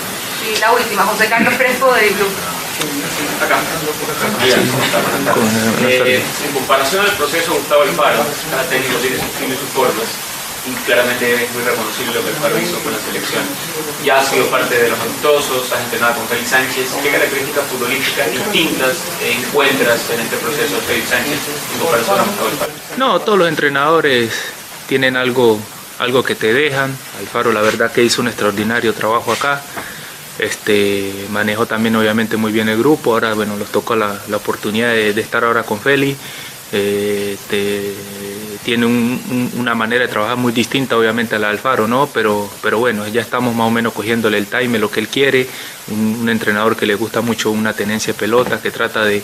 [0.52, 2.30] Y la última, José Carlos Fresco de Club.
[5.88, 10.29] Eh, en comparación al proceso, Gustavo Alfaro ha tenido tiene sus y sus formas
[10.86, 13.44] claramente es muy reconocible lo que Alfaro hizo con la selección.
[14.04, 16.88] Ya ha sido parte de los amistosos, has entrenado con Félix Sánchez.
[17.04, 21.40] ¿Qué características futbolísticas distintas encuentras en este proceso Félix Sánchez
[21.74, 22.98] en comparación a?
[22.98, 24.32] No, todos los entrenadores
[24.88, 25.60] tienen algo,
[26.00, 26.96] algo que te dejan.
[27.20, 29.62] Alfaro la verdad que hizo un extraordinario trabajo acá.
[30.40, 35.10] Este, manejó también obviamente muy bien el grupo, ahora bueno, nos tocó la, oportunidad de,
[35.20, 36.16] estar ahora con Feli.
[36.72, 37.94] Eh, este,
[38.70, 38.86] tiene
[39.58, 42.08] una manera de trabajar muy distinta obviamente a la Alfaro, ¿no?
[42.14, 45.48] Pero, pero bueno, ya estamos más o menos cogiéndole el time, lo que él quiere,
[45.88, 49.24] un, entrenador que le gusta mucho una tenencia de pelota, que trata de,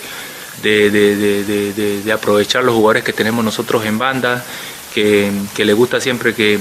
[0.63, 4.43] de, aprovechar los jugadores que tenemos nosotros en banda,
[4.95, 6.59] que, le gusta siempre que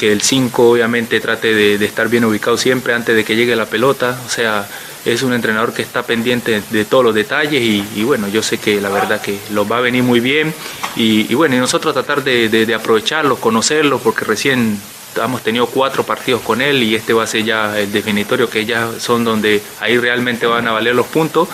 [0.00, 4.18] el 5 obviamente trate de, estar bien ubicado siempre antes de que llegue la pelota,
[4.24, 4.66] o sea,
[5.04, 8.80] es un entrenador que está pendiente de todos los detalles y, bueno, yo sé que
[8.80, 10.54] la verdad que los va a venir muy bien
[10.96, 14.80] y, bueno, y nosotros tratar de, de, aprovecharlos, conocerlos, porque recién
[15.22, 18.64] hemos tenido cuatro partidos con él y este va a ser ya el definitorio que
[18.64, 21.48] ya son donde ahí realmente van a valer los puntos.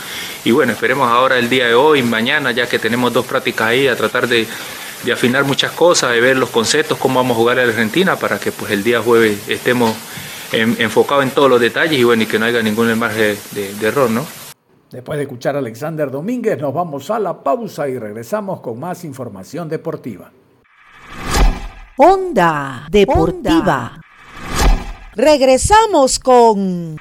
[0.44, 3.86] Y bueno, esperemos ahora el día de hoy, mañana, ya que tenemos dos prácticas ahí,
[3.88, 4.46] a tratar de
[5.02, 8.16] de afinar muchas cosas, de ver los conceptos, cómo vamos a jugar a la Argentina
[8.16, 9.96] para que pues el día jueves estemos
[10.52, 13.86] enfocados en todos los detalles y bueno, y que no haya ningún margen de, de,
[13.86, 14.26] error, ¿no?
[14.90, 19.04] Después de escuchar a Alexander Domínguez, nos vamos a la pausa y regresamos con más
[19.04, 20.32] información deportiva.
[21.96, 24.00] Onda Deportiva.
[25.14, 26.96] Regresamos con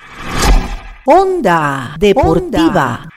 [1.05, 3.09] Onda Deportiva.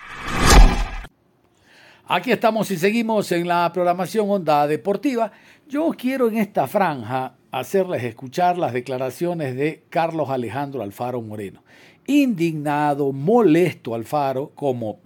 [2.06, 5.32] Aquí estamos y seguimos en la programación Onda Deportiva.
[5.66, 11.62] Yo quiero en esta franja hacerles escuchar las declaraciones de Carlos Alejandro Alfaro Moreno.
[12.06, 14.98] Indignado, molesto Alfaro, como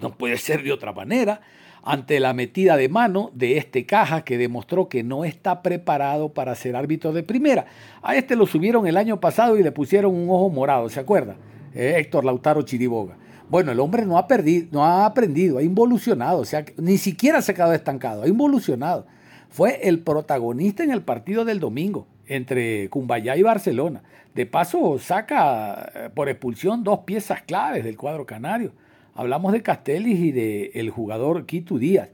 [0.00, 1.42] no puede ser de otra manera,
[1.82, 6.54] ante la metida de mano de este caja que demostró que no está preparado para
[6.54, 7.66] ser árbitro de primera.
[8.00, 11.36] A este lo subieron el año pasado y le pusieron un ojo morado, ¿se acuerda?
[11.74, 13.16] Eh, Héctor Lautaro Chiriboga.
[13.50, 17.42] Bueno, el hombre no ha perdido, no ha aprendido, ha involucionado, o sea, ni siquiera
[17.42, 19.06] se ha quedado estancado, ha involucionado.
[19.54, 24.02] Fue el protagonista en el partido del domingo entre Cumbayá y Barcelona.
[24.34, 28.72] De paso, saca eh, por expulsión dos piezas claves del cuadro canario.
[29.14, 32.08] Hablamos de Castellis y del el jugador Quito Díaz.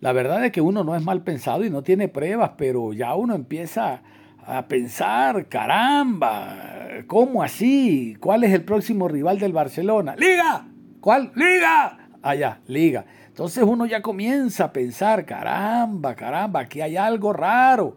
[0.00, 3.14] La verdad es que uno no es mal pensado y no tiene pruebas, pero ya
[3.14, 4.02] uno empieza
[4.44, 8.16] a pensar, caramba, ¿cómo así?
[8.18, 10.16] ¿Cuál es el próximo rival del Barcelona?
[10.16, 10.66] Liga,
[11.00, 11.30] ¿Cuál?
[11.36, 12.08] Liga.
[12.20, 13.06] Allá, liga.
[13.30, 17.96] Entonces uno ya comienza a pensar, caramba, caramba, aquí hay algo raro.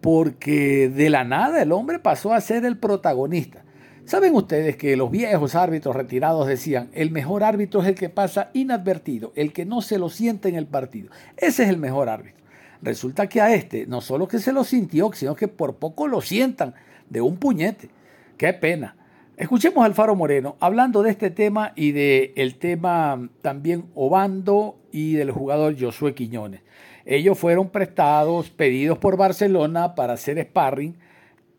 [0.00, 3.64] Porque de la nada el hombre pasó a ser el protagonista.
[4.04, 8.50] ¿Saben ustedes que los viejos árbitros retirados decían, el mejor árbitro es el que pasa
[8.52, 11.10] inadvertido, el que no se lo siente en el partido?
[11.36, 12.44] Ese es el mejor árbitro.
[12.82, 16.20] Resulta que a este no solo que se lo sintió, sino que por poco lo
[16.20, 16.74] sientan
[17.10, 17.90] de un puñete.
[18.36, 18.94] Qué pena.
[19.36, 25.12] Escuchemos a Alfaro Moreno hablando de este tema y del el tema también Obando y
[25.12, 26.62] del jugador Josué Quiñones.
[27.04, 30.96] Ellos fueron prestados, pedidos por Barcelona para hacer sparring,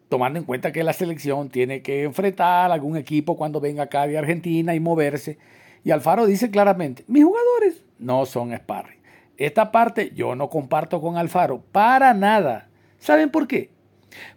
[0.10, 4.18] tomando en cuenta que la selección tiene que enfrentar algún equipo cuando venga acá de
[4.18, 5.38] Argentina y moverse.
[5.84, 8.98] Y Alfaro dice claramente, mis jugadores no son sparring.
[9.38, 12.70] Esta parte yo no comparto con Alfaro para nada.
[12.98, 13.70] ¿Saben por qué?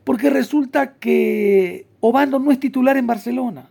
[0.05, 3.69] Porque resulta que Obando no es titular en Barcelona.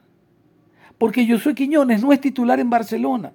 [0.98, 3.32] Porque Josué Quiñones no es titular en Barcelona.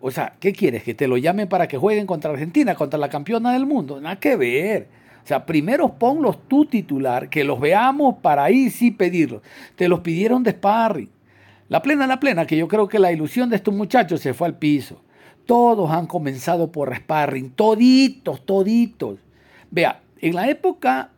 [0.00, 0.82] O sea, ¿qué quieres?
[0.82, 4.00] ¿Que te lo llamen para que jueguen contra Argentina, contra la campeona del mundo?
[4.00, 4.88] Nada que ver.
[5.22, 9.42] O sea, primero ponlos tú titular, que los veamos para ahí sí pedirlos.
[9.76, 11.08] Te los pidieron de sparring.
[11.68, 14.48] La plena, la plena, que yo creo que la ilusión de estos muchachos se fue
[14.48, 15.00] al piso.
[15.46, 19.20] Todos han comenzado por sparring, toditos, toditos.
[19.70, 21.10] Vea, en la época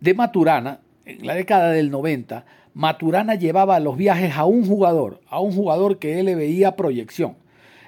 [0.00, 5.40] de Maturana, en la década del 90, Maturana llevaba los viajes a un jugador, a
[5.40, 7.36] un jugador que él le veía proyección.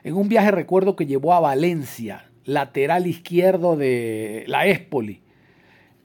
[0.03, 5.22] En un viaje recuerdo que llevó a Valencia, lateral izquierdo de la Espoli.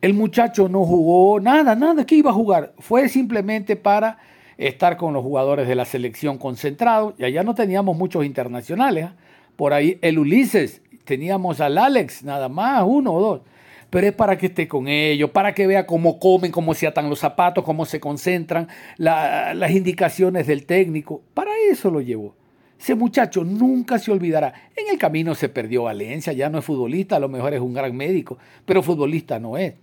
[0.01, 2.73] El muchacho no jugó nada, nada, ¿qué iba a jugar?
[2.79, 4.17] Fue simplemente para
[4.57, 9.05] estar con los jugadores de la selección concentrados, y allá no teníamos muchos internacionales.
[9.05, 9.15] ¿ah?
[9.57, 13.41] Por ahí el Ulises, teníamos al Alex, nada más, uno o dos.
[13.89, 17.09] Pero es para que esté con ellos, para que vea cómo comen, cómo se atan
[17.09, 21.21] los zapatos, cómo se concentran, las indicaciones del técnico.
[21.33, 22.35] Para eso lo llevó.
[22.79, 24.53] Ese muchacho nunca se olvidará.
[24.75, 27.73] En el camino se perdió Valencia, ya no es futbolista, a lo mejor es un
[27.73, 29.73] gran médico, pero futbolista no es.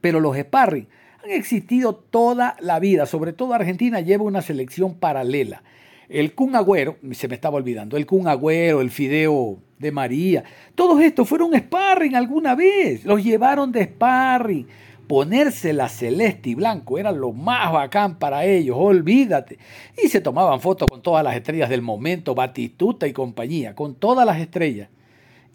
[0.00, 0.86] Pero los sparring
[1.22, 5.62] han existido toda la vida, sobre todo Argentina lleva una selección paralela.
[6.08, 10.42] El Kun Agüero, se me estaba olvidando, el Kun Agüero, el Fideo de María,
[10.74, 14.66] todos estos fueron sparring alguna vez, los llevaron de sparring
[15.06, 19.58] ponerse la celeste y blanco era lo más bacán para ellos, olvídate.
[20.02, 24.26] Y se tomaban fotos con todas las estrellas del momento, Batistuta y compañía, con todas
[24.26, 24.88] las estrellas.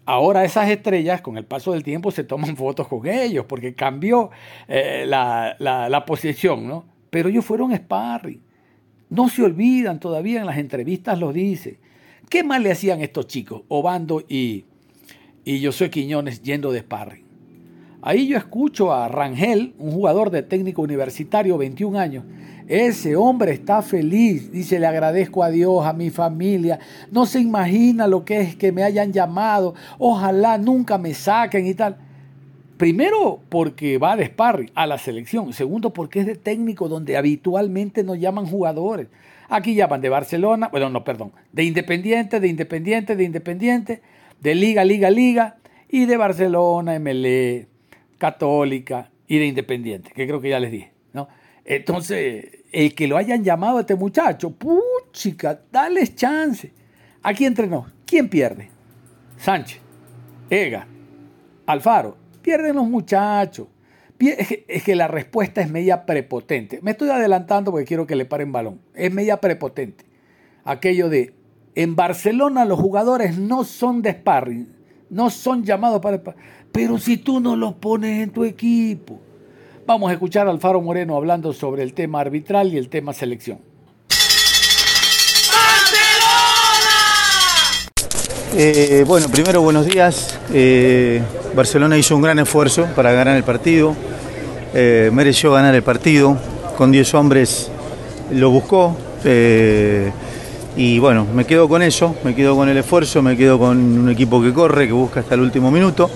[0.06, 4.30] Ahora esas estrellas, con el paso del tiempo, se toman fotos con ellos, porque cambió
[4.66, 6.84] eh, la, la, posición, ¿no?
[7.10, 8.40] Pero ellos fueron sparring.
[9.08, 11.78] No se olvidan todavía, en las entrevistas lo dice.
[12.30, 14.64] ¿Qué mal le hacían estos chicos, Obando y,
[15.44, 17.24] y Josué Quiñones, yendo de sparring?
[18.02, 22.24] Ahí yo escucho a Rangel, un jugador de técnico universitario, 21 años.
[22.68, 26.78] Ese hombre está feliz, dice, le agradezco a Dios, a mi familia.
[27.10, 29.74] No se imagina lo que es que me hayan llamado.
[29.98, 31.96] Ojalá nunca me saquen y tal.
[32.76, 35.52] Primero, porque va de sparring a la selección.
[35.52, 39.08] Segundo, porque es de técnico donde habitualmente nos llaman jugadores.
[39.50, 44.02] Aquí llaman de Barcelona, bueno, no, perdón, de Independiente, de Independiente, de Independiente,
[44.40, 45.56] de Liga, Liga, Liga
[45.88, 47.66] y de Barcelona, MLE,
[48.16, 50.92] católica y de independiente, que creo que ya les dije.
[51.12, 51.28] ¿no?
[51.64, 56.72] Entonces, el que lo hayan llamado a este muchacho, puchica, dale chance.
[57.22, 57.86] Aquí entrenó.
[58.06, 58.70] ¿Quién pierde?
[59.36, 59.80] Sánchez,
[60.48, 60.86] Ega,
[61.66, 62.16] Alfaro.
[62.42, 63.66] Pierden los muchachos.
[64.20, 66.80] Es que, la respuesta es media prepotente.
[66.82, 68.80] Me estoy adelantando porque quiero que le paren balón.
[68.94, 70.04] Es media prepotente.
[70.64, 71.32] Aquello de,
[71.74, 74.68] en Barcelona los jugadores no son de sparring,
[75.08, 76.22] no son llamados para...
[76.70, 79.18] Pero si tú no los pones en tu equipo.
[79.86, 83.69] Vamos a escuchar a Alfaro Moreno hablando sobre el tema arbitral y el tema selección.
[88.52, 90.38] Eh, bueno, primero buenos días.
[90.52, 91.22] Eh,
[91.54, 93.94] Barcelona hizo un gran esfuerzo para ganar el partido.
[94.74, 96.36] Eh, mereció ganar el partido.
[96.76, 97.70] Con 10 hombres
[98.32, 98.96] lo buscó.
[100.76, 104.08] y bueno, me quedo con eso, me quedo con el esfuerzo, me quedo con un
[104.08, 106.10] equipo que corre, que busca hasta el último minuto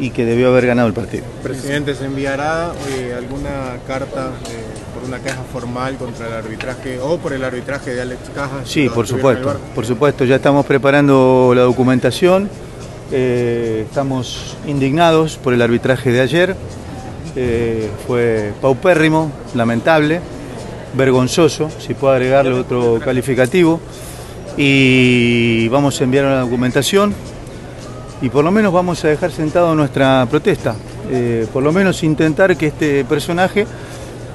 [0.00, 1.24] y que debió haber ganado el partido.
[1.42, 2.72] Presidente, ¿se enviará
[3.16, 4.32] alguna carta
[4.96, 8.66] por una caja formal contra el arbitraje o por el arbitraje de Alex Cajas?
[8.68, 12.48] Sí, por supuesto, por supuesto, ya estamos preparando la documentación,
[13.12, 16.56] eh, estamos indignados por el arbitraje de ayer,
[18.06, 20.20] fue paupérrimo, lamentable,
[20.94, 23.78] vergonzoso, si puedo agregarle otro calificativo,
[24.56, 27.14] y vamos a enviar una documentación
[28.22, 30.74] y por lo menos vamos a dejar sentado nuestra protesta.
[31.10, 33.66] Eh, por lo menos intentar que este personaje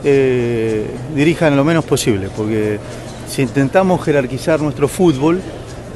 [0.04, 0.86] eh,
[1.16, 2.80] dirija en lo menos posible, porque
[3.28, 5.42] si intentamos jerarquizar nuestro fútbol,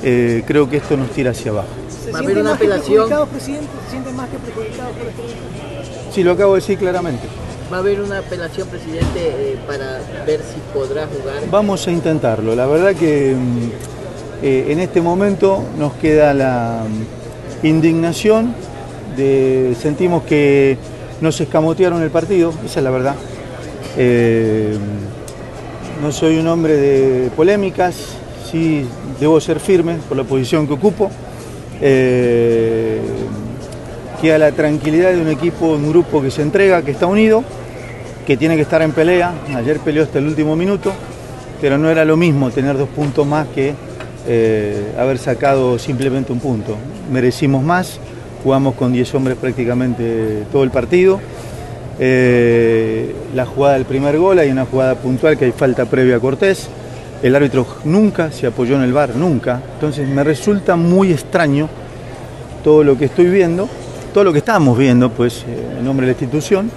[0.03, 1.67] eh, creo que esto nos tira hacia abajo.
[2.13, 3.09] ¿Va a haber una apelación?
[3.29, 3.67] presidente?
[3.85, 5.21] ¿Se siente más que perjudicado por este
[6.13, 7.27] Sí, lo acabo de decir claramente.
[7.71, 11.41] ¿Va a haber una apelación, presidente, para ver si podrá jugar?
[11.49, 12.55] Vamos a intentarlo.
[12.55, 16.83] La verdad que mm, en este momento nos queda la
[17.63, 18.53] indignación,
[19.17, 20.77] de, sentimos que
[21.21, 23.15] nos escamotearon el partido, esa es la verdad.
[23.97, 24.77] Eh,
[26.01, 27.95] no soy un hombre de polémicas,
[28.51, 28.85] sí
[29.19, 31.09] debo ser firme por la posición que ocupo.
[31.81, 32.99] Eh,
[34.21, 37.43] queda la tranquilidad de un equipo, un grupo que se entrega, que está unido,
[38.25, 39.33] que tiene que estar en pelea.
[39.55, 40.91] Ayer peleó hasta el último minuto,
[41.61, 43.73] pero no era lo mismo tener dos puntos más que
[44.27, 46.75] eh, haber sacado simplemente un punto.
[47.11, 47.99] Merecimos más,
[48.43, 51.19] jugamos con 10 hombres prácticamente todo el partido.
[51.99, 56.19] Eh, la jugada del primer gol, hay una jugada puntual que hay falta previa a
[56.19, 56.67] Cortés.
[57.23, 59.61] El árbitro nunca se apoyó en el bar, nunca.
[59.75, 61.69] Entonces me resulta muy extraño
[62.63, 63.69] todo lo que estoy viendo,
[64.13, 66.69] todo lo que estamos viendo, pues eh, en nombre de la institución,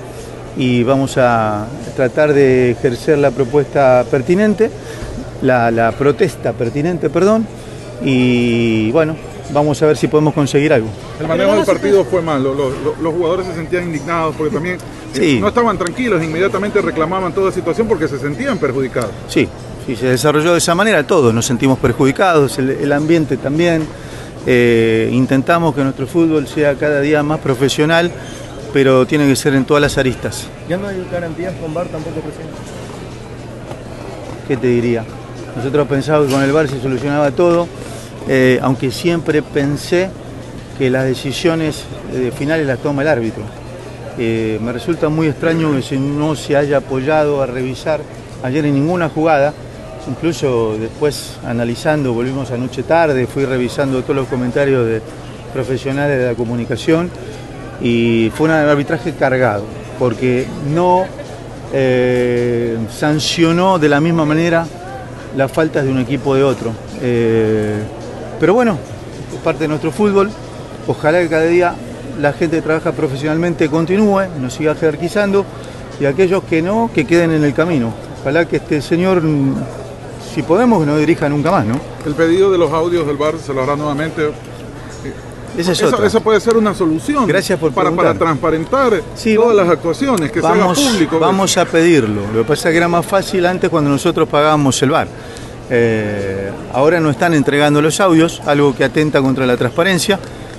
[0.57, 4.71] y vamos a tratar de ejercer la propuesta pertinente
[5.43, 7.47] la, protesta pertinente, perdón,
[8.05, 9.17] y bueno,
[9.53, 10.89] vamos a ver si podemos conseguir algo.
[11.21, 14.79] El manejo del partido fue malo, los, jugadores se sentían indignados porque también
[15.15, 19.11] eh, no estaban tranquilos, inmediatamente reclamaban toda la situación porque se sentían perjudicados.
[19.29, 19.49] Sí,
[19.87, 23.87] sí, se desarrolló de esa manera, todos nos sentimos perjudicados, el, ambiente también.
[24.47, 28.11] Eh, intentamos que nuestro fútbol sea cada día más profesional,
[28.73, 30.49] pero tiene que ser en todas las aristas.
[30.69, 32.57] ¿Ya no hay garantías con VAR tampoco, presidente?
[34.47, 35.05] ¿Qué te diría?
[35.57, 37.69] Nosotros pensábamos que con el VAR se solucionaba todo,
[38.27, 40.11] eh, aunque siempre pensé
[40.77, 43.43] que las decisiones eh, finales las toma el árbitro.
[44.19, 48.01] Eh, me resulta muy extraño que no se haya apoyado a revisar
[48.43, 49.55] ayer en ninguna jugada,
[50.09, 55.01] incluso después analizando, volvimos anoche tarde, fui revisando todos los comentarios de
[55.53, 57.11] profesionales de la comunicación
[57.81, 59.65] y fue un arbitraje cargado,
[59.99, 61.07] porque no
[62.91, 64.67] sancionó de la misma manera
[65.37, 66.73] las faltas de un equipo de otro.
[68.41, 68.79] Pero bueno,
[69.35, 70.31] es parte de nuestro fútbol.
[70.87, 71.75] Ojalá que cada día
[72.21, 75.45] la gente que trabaja profesionalmente continúe, nos siga jerarquizando
[76.01, 77.93] y aquellos que no, que queden en el camino.
[78.21, 79.23] Ojalá que este señor,
[80.35, 81.79] si podemos, no dirija nunca más, ¿no?
[82.07, 84.31] El pedido de los audios del bar se lo hará nuevamente.
[85.57, 87.27] Esa es eso, eso puede ser una solución.
[87.27, 91.19] Gracias por para, para transparentar Sí, todas vamos- las actuaciones, que vamos, se haga público.
[91.19, 92.21] Vamos a pedirlo.
[92.33, 95.09] Lo que pasa es que era más fácil antes cuando nosotros pagábamos el bar.
[95.71, 96.38] Eh,
[96.73, 100.19] ahora no están entregando los audios, algo que atenta contra la transparencia,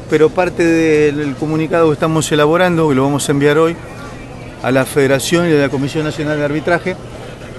[0.09, 3.75] pero parte del comunicado que estamos elaborando, que lo vamos a enviar hoy
[4.63, 6.95] a la Federación y a la Comisión Nacional de Arbitraje,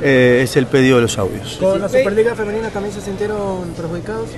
[0.02, 1.58] eh, es el pedido de los audios.
[1.60, 4.28] ¿Con la Superliga Femenina también se sintieron perjudicados?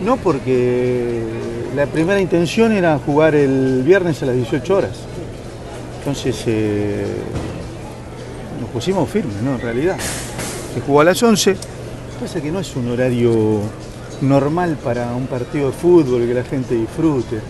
[0.00, 1.22] No, porque
[1.74, 4.92] la primera intención era jugar el viernes a las 18 horas.
[5.98, 7.06] Entonces eh,
[8.60, 9.54] nos pusimos firmes, ¿no?
[9.54, 9.96] En realidad.
[10.76, 11.56] Se jugó a las 11.
[12.20, 13.62] Pasa que no es un horario
[14.20, 17.40] normal para un partido de fútbol que la gente disfrute.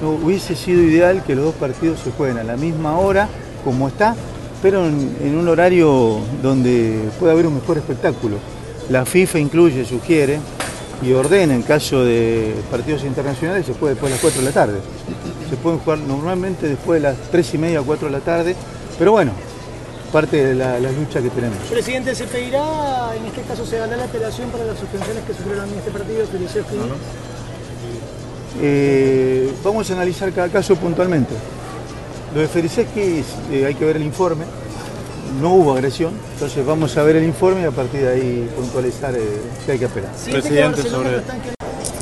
[0.00, 3.28] No, hubiese sido ideal que los dos partidos se jueguen a la misma hora,
[3.64, 4.14] como está,
[4.62, 8.36] pero en, un horario donde pueda haber un mejor espectáculo.
[8.90, 10.38] La FIFA incluye, sugiere
[11.02, 14.52] y ordena en caso de partidos internacionales se juega después de las 4 de la
[14.52, 14.78] tarde.
[15.50, 18.54] Se pueden jugar normalmente después de las 3 y media, 4 de la tarde,
[19.00, 19.32] pero bueno,
[20.12, 21.58] parte de la, la lucha que tenemos.
[21.70, 25.68] Presidente, ¿se pedirá, en este caso, se dará la apelación para las suspensiones que sufrieron
[25.68, 26.76] en este partido, Felicevski?
[28.60, 31.34] Eh, vamos a analizar cada caso puntualmente.
[32.34, 34.44] Lo de Feriseski eh, hay que ver el informe.
[35.40, 39.14] No hubo agresión, entonces vamos a ver el informe y a partir de ahí puntualizar
[39.14, 39.20] eh,
[39.64, 40.10] qué hay que apelar.
[40.24, 41.22] Presidente, sobre...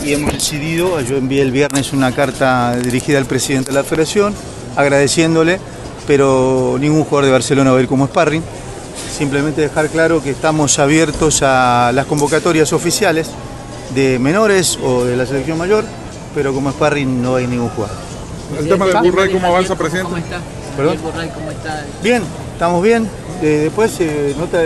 [0.04, 4.32] Y hemos decidido, yo envié el viernes una carta dirigida al presidente de la federación,
[4.76, 5.58] agradeciéndole,
[6.06, 8.42] pero ningún jugador de Barcelona va a ir como sparring.
[9.16, 13.28] Simplemente dejar claro que estamos abiertos a las convocatorias oficiales
[13.94, 15.84] de menores o de la selección mayor,
[16.34, 17.96] pero como sparring no hay ningún jugador.
[18.58, 20.04] El tema del Burray, ¿cómo avanza, presidente?
[20.10, 20.38] ¿Cómo está?
[20.76, 20.94] ¿Perdón?
[20.94, 21.84] El Borray, ¿cómo está?
[22.02, 23.08] Bien, estamos bien.
[23.42, 24.58] Eh, después eh, no, te-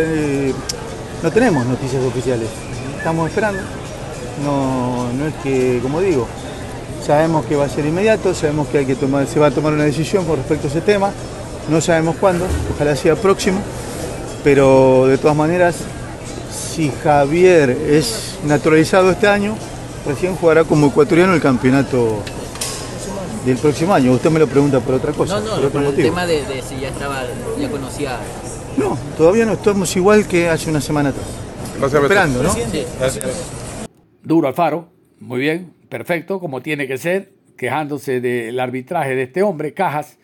[0.51, 0.55] eh,
[1.23, 2.49] no tenemos noticias oficiales.
[2.99, 3.61] Estamos esperando.
[4.45, 6.27] No, no es que, como digo,
[7.11, 9.73] sabemos que va a ser inmediato, sabemos que hay que tomar, se va a tomar
[9.73, 11.11] una decisión con respecto a ese tema.
[11.69, 13.61] No sabemos cuándo, ojalá sea próximo.
[14.45, 15.75] Pero de todas maneras,
[16.53, 19.57] si Javier es naturalizado este año,
[20.07, 22.23] recién jugará como ecuatoriano el campeonato
[23.45, 24.13] del próximo año.
[24.13, 26.45] Usted me lo pregunta por otra cosa, No, por no, otro por el tema de,
[26.45, 27.25] de si ya estaba,
[27.61, 28.19] ya conocía.
[28.77, 31.27] No, todavía no estamos igual que hace una semana atrás.
[31.77, 32.55] Gracias, Esperando, ¿no?
[32.55, 32.63] Sí.
[34.23, 39.75] Duro Alfaro, muy bien, perfecto, como tiene que ser, quejándose del arbitraje de este hombre,
[39.75, 40.19] Cajas,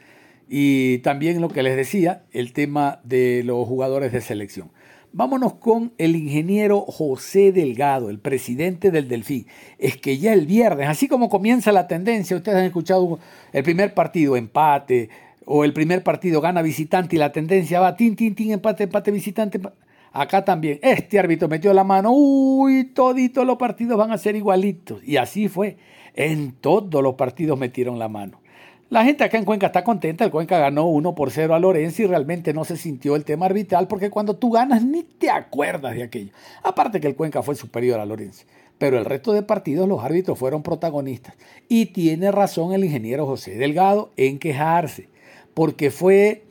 [0.49, 4.71] y también lo que les decía, el tema de los jugadores de selección.
[5.13, 9.47] Vámonos con el ingeniero José Delgado, el presidente del Delfín.
[9.79, 13.19] Es que ya el viernes, así como comienza la tendencia, ustedes han escuchado
[13.53, 15.09] el primer partido empate,
[15.47, 19.11] o el primer partido gana visitante y la tendencia va tin, tin, tin, empate, empate,
[19.11, 19.61] visitante.
[19.61, 19.73] empa-
[20.19, 25.03] Acá también, este árbitro metió la mano, uy, toditos los partidos van a ser igualitos.
[25.05, 25.77] Y así fue.
[26.15, 28.41] En todos los partidos metieron la mano.
[28.89, 32.03] La gente acá en Cuenca está contenta, el Cuenca ganó 1 por 0 a Lorenzo
[32.03, 35.95] y realmente no se sintió el tema arbitral porque cuando tú ganas ni te acuerdas
[35.95, 36.33] de aquello.
[36.63, 38.47] Aparte que el Cuenca fue superior a Lorenzo.
[38.79, 41.35] Pero el resto de partidos los árbitros fueron protagonistas.
[41.69, 45.11] Y tiene razón el ingeniero José Delgado en quejarse,
[45.53, 46.45] porque fue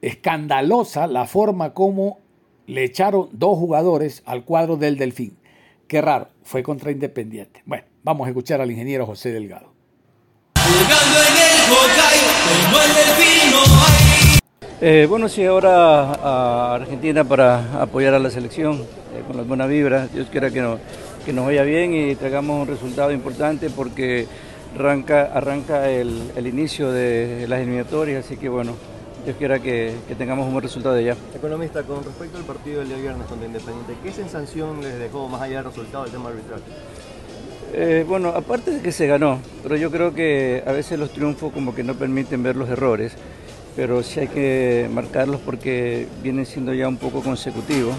[0.00, 2.18] escandalosa la forma como
[2.70, 5.36] le echaron dos jugadores al cuadro del Delfín.
[5.88, 7.62] Qué raro, fue contra Independiente.
[7.66, 9.72] Bueno, vamos a escuchar al ingeniero José Delgado.
[14.80, 19.68] Eh, bueno, sí, ahora a Argentina para apoyar a la selección eh, con las buenas
[19.68, 20.12] vibras.
[20.12, 20.78] Dios quiera que, no-
[21.26, 24.28] que nos vaya bien y traigamos un resultado importante porque
[24.78, 28.74] arranca, arranca el, el inicio de las eliminatorias, así que bueno,
[29.24, 31.16] Dios quiera que, que tengamos un buen resultado de allá.
[31.34, 35.42] Economista, con respecto al partido del día viernes contra Independiente, ¿qué sensación les dejó más
[35.42, 36.60] allá del resultado del tema arbitral?
[37.72, 41.52] Eh, bueno, aparte de que se ganó, pero yo creo que a veces los triunfos
[41.52, 43.12] como que no permiten ver los errores,
[43.76, 47.94] pero sí hay que marcarlos porque vienen siendo ya un poco consecutivos.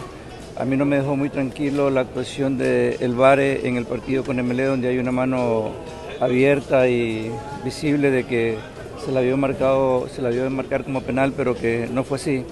[0.58, 4.24] A mí no me dejó muy tranquilo la actuación de El Vare en el partido
[4.24, 5.72] con MLE, donde hay una mano
[6.20, 7.32] abierta y
[7.64, 8.58] visible de que
[9.06, 10.50] se la vio marcado, se la vio
[10.84, 12.44] como penal, pero que no fue así.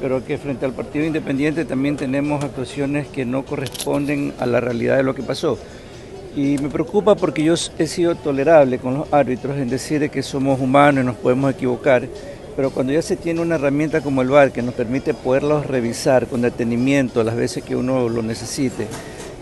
[0.00, 4.96] Pero que frente al partido independiente también tenemos actuaciones que no corresponden a la realidad
[4.96, 5.58] de lo que pasó.
[6.36, 10.60] Y me preocupa porque yo he sido tolerable con los árbitros en decir que somos
[10.60, 12.06] humanos y nos podemos equivocar,
[12.54, 16.26] pero cuando ya se tiene una herramienta como el VAR que nos permite poderlos revisar
[16.26, 18.86] con detenimiento las veces que uno lo necesite,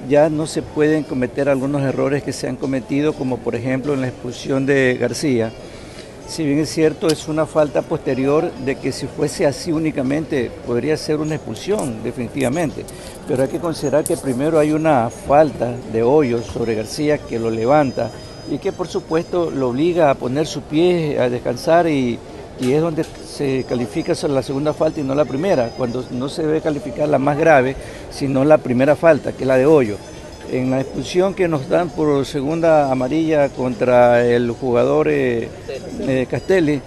[0.08, 4.00] ya no se pueden cometer algunos errores que se han cometido, como por ejemplo en
[4.00, 5.52] la expulsión de García.
[6.28, 10.96] Si bien es cierto, es una falta posterior de que si fuese así únicamente podría
[10.96, 12.84] ser una expulsión, definitivamente.
[13.28, 17.48] Pero hay que considerar que primero hay una falta de hoyo sobre García que lo
[17.48, 18.10] levanta
[18.50, 22.18] y que por supuesto lo obliga a poner su pie, a descansar y,
[22.60, 26.42] y es donde se califica la segunda falta y no la primera, cuando no se
[26.42, 27.76] debe calificar la más grave,
[28.10, 29.96] sino la primera falta, que es la de hoyo.
[30.50, 35.48] En la expulsión que nos dan por segunda amarilla contra el jugador eh,
[36.00, 36.80] eh, Castelli,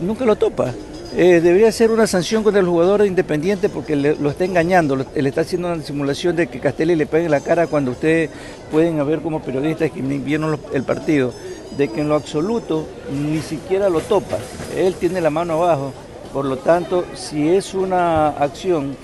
[0.00, 0.72] nunca lo topa.
[1.16, 5.42] Eh, debería ser una sanción contra el jugador independiente porque lo está engañando, le está
[5.42, 8.28] haciendo una simulación de que Castelli le pegue la cara cuando ustedes
[8.70, 11.32] pueden ver como periodistas que vieron el partido
[11.76, 14.38] de que en lo absoluto ni siquiera lo topa.
[14.76, 15.92] Él tiene la mano abajo.
[16.32, 18.96] Por lo tanto, si es una acción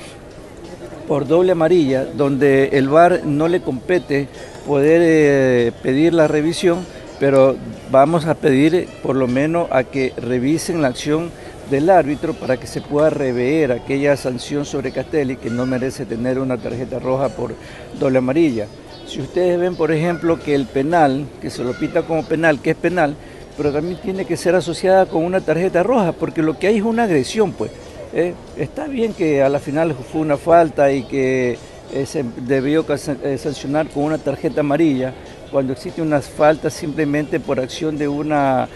[1.07, 4.29] por doble amarilla, donde el VAR no le compete
[4.67, 6.85] poder eh, pedir la revisión,
[7.21, 7.57] pero
[7.91, 11.31] vamos a pedir por lo menos a que revisen la acción
[11.71, 16.39] del árbitro para que se pueda rever aquella sanción sobre Castelli que no merece tener
[16.39, 17.55] una tarjeta roja por
[17.99, 18.67] doble amarilla.
[19.07, 22.71] Si ustedes ven, por ejemplo, que el penal, que se lo pita como penal, que
[22.71, 23.15] es penal,
[23.57, 26.83] pero también tiene que ser asociada con una tarjeta roja, porque lo que hay es
[26.83, 27.71] una agresión, pues.
[28.13, 28.35] ¿Eh?
[28.57, 31.59] está bien que a la final fue una falta y que
[31.93, 35.13] eh, se debió eh, sancionar con una tarjeta amarilla,
[35.51, 38.69] cuando existe una falta simplemente por acción de una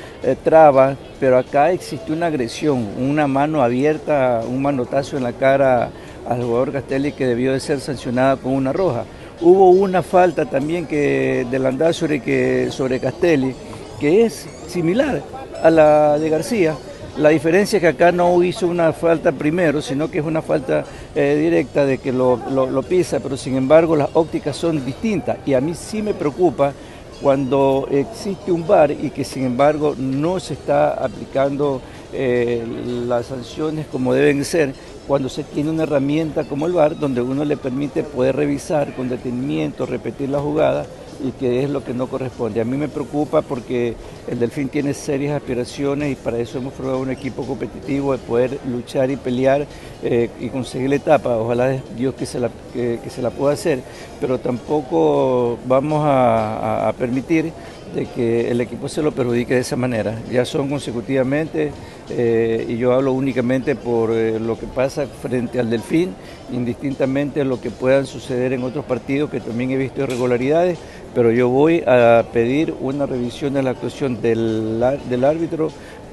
[0.44, 5.90] traba, pero acá existe una agresión, una mano abierta, un manotazo en la cara
[6.28, 9.04] al jugador Castelli que debió de ser sancionada con una roja.
[9.40, 13.54] Hubo una falta también que del Landazuri que sobre Castelli,
[13.98, 15.22] que es similar
[15.62, 16.74] a la de García.
[17.18, 20.84] La diferencia es que acá no hizo una falta primero, sino que es una falta
[21.14, 22.38] eh, directa de que lo,
[22.86, 25.38] pisa, pero sin embargo las ópticas son distintas.
[25.46, 26.74] Y a mí sí me preocupa
[27.22, 31.80] cuando existe un bar y que sin embargo no se está aplicando
[32.12, 32.62] eh,
[33.08, 34.74] las sanciones como deben ser
[35.06, 39.08] cuando se tiene una herramienta como el VAR, donde uno le permite poder revisar con
[39.08, 40.84] detenimiento, repetir la jugada
[41.26, 42.60] y que es lo que no corresponde.
[42.60, 43.94] A mí me preocupa porque
[44.28, 48.58] el Delfín tiene serias aspiraciones y para eso hemos formado un equipo competitivo de poder
[48.70, 49.66] luchar y pelear
[50.02, 51.36] eh, y conseguir la etapa.
[51.36, 53.80] Ojalá Dios que se la, que, se la pueda hacer,
[54.20, 57.52] pero tampoco vamos a permitir
[57.94, 60.20] de que el equipo se lo perjudique de esa manera.
[60.30, 61.72] Ya son consecutivamente,
[62.10, 66.14] eh, y yo hablo únicamente por eh, lo que pasa frente al Delfín,
[66.52, 70.78] indistintamente lo que puedan suceder en otros partidos, que también he visto irregularidades,
[71.16, 74.82] pero yo voy a pedir una revisión de la actuación del,
[75.24, 75.70] árbitro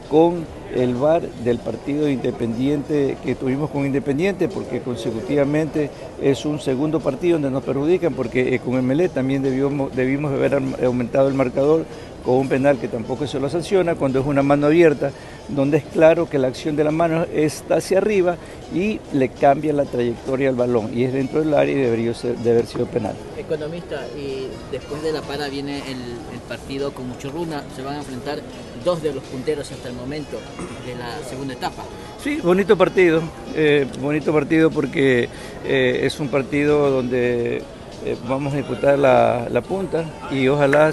[0.09, 5.89] con el VAR del partido independiente que tuvimos con Independiente, porque consecutivamente
[6.21, 10.61] es un segundo partido donde nos perjudican, porque eh, con MLE también debimos, debimos haber
[10.85, 11.83] aumentado el marcador
[12.23, 15.11] con un penal que tampoco se lo sanciona, cuando es una mano abierta,
[15.49, 18.37] donde es claro que la acción de la mano está hacia arriba
[18.73, 22.51] y le cambia la trayectoria al balón, y es dentro del área y debería de
[22.51, 23.15] haber sido penal.
[23.37, 25.97] Economista, y después de la para viene el,
[26.33, 28.39] el partido con mucho runa, se van a enfrentar
[28.83, 30.37] dos de los punteros hasta el momento
[30.85, 31.83] de la segunda etapa.
[32.23, 33.21] Sí, bonito partido,
[33.55, 35.29] eh, bonito partido porque
[35.65, 37.61] eh, es un partido donde
[38.05, 40.91] eh, vamos a disputar la, la, punta y ojalá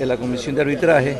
[0.00, 1.18] la comisión de arbitraje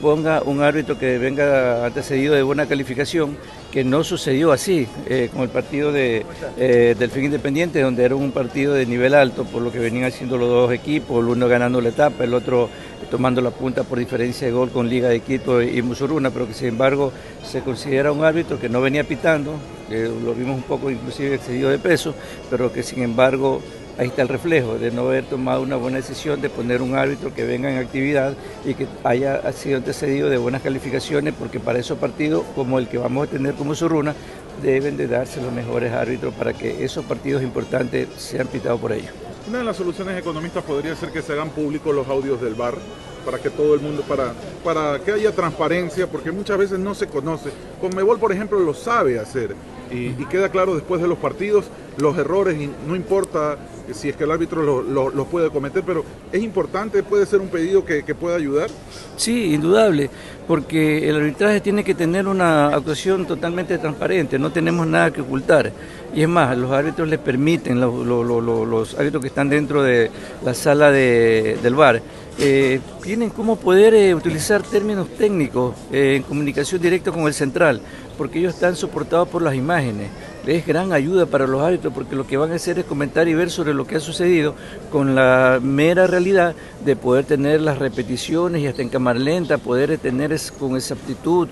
[0.00, 3.36] ponga un árbitro que venga antecedido de buena calificación,
[3.70, 4.86] que no sucedió así
[5.32, 6.24] con el partido de,
[6.56, 10.38] del fin independiente, donde era un partido de nivel alto, por lo que venían haciendo
[10.38, 12.68] los dos equipos, el uno ganando la etapa, el otro
[13.10, 16.54] tomando la punta por diferencia de gol con Liga de Quito y Musuruna, pero que
[16.54, 17.12] sin embargo
[17.44, 19.54] se considera un árbitro que no venía pitando,
[19.90, 22.14] lo vimos un poco inclusive excedido de peso,
[22.48, 23.60] pero que sin embargo
[24.00, 27.34] ahí está el reflejo de no haber tomado una buena decisión de poner un árbitro
[27.34, 28.32] que venga en actividad
[28.64, 32.96] y que haya sido antecedido de buenas calificaciones, porque para esos partidos, como el que
[32.96, 34.14] vamos a tener como Suruna,
[34.62, 39.10] deben de darse los mejores árbitros para que esos partidos importantes sean pitados por ellos.
[39.46, 42.76] Una de las soluciones economistas podría ser que se hagan públicos los audios del bar
[43.24, 44.32] para que todo el mundo, para,
[44.64, 47.50] para que haya transparencia, porque muchas veces no se conoce.
[47.80, 49.54] Conmebol, por ejemplo, lo sabe hacer.
[49.90, 51.66] Y, queda claro después de los partidos
[51.96, 53.58] los errores, no importa
[53.92, 57.84] si es que el árbitro los puede cometer, pero es importante, puede ser un pedido
[57.84, 58.70] que, pueda ayudar.
[59.16, 60.10] Sí, indudable,
[60.46, 65.72] porque el arbitraje tiene que tener una actuación totalmente transparente, no tenemos nada que ocultar.
[66.14, 70.10] Y es más, los árbitros les permiten, los, los, árbitros que están dentro de
[70.44, 72.02] la sala de, del bar,
[72.38, 77.82] eh, tienen cómo poder eh, utilizar términos técnicos eh, en comunicación directa con el central,
[78.20, 80.10] porque ellos están soportados por las imágenes.
[80.46, 83.32] Es gran ayuda para los árbitros porque lo que van a hacer es comentar y
[83.32, 84.54] ver sobre lo que ha sucedido
[84.92, 86.54] con la mera realidad
[86.84, 91.48] de poder tener las repeticiones y hasta en cámara lenta, poder tener con exactitud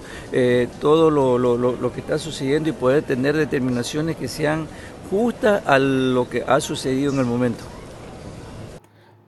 [0.78, 4.66] todo lo, lo que está sucediendo y poder tener determinaciones que sean
[5.10, 7.64] justas a lo que ha sucedido en el momento.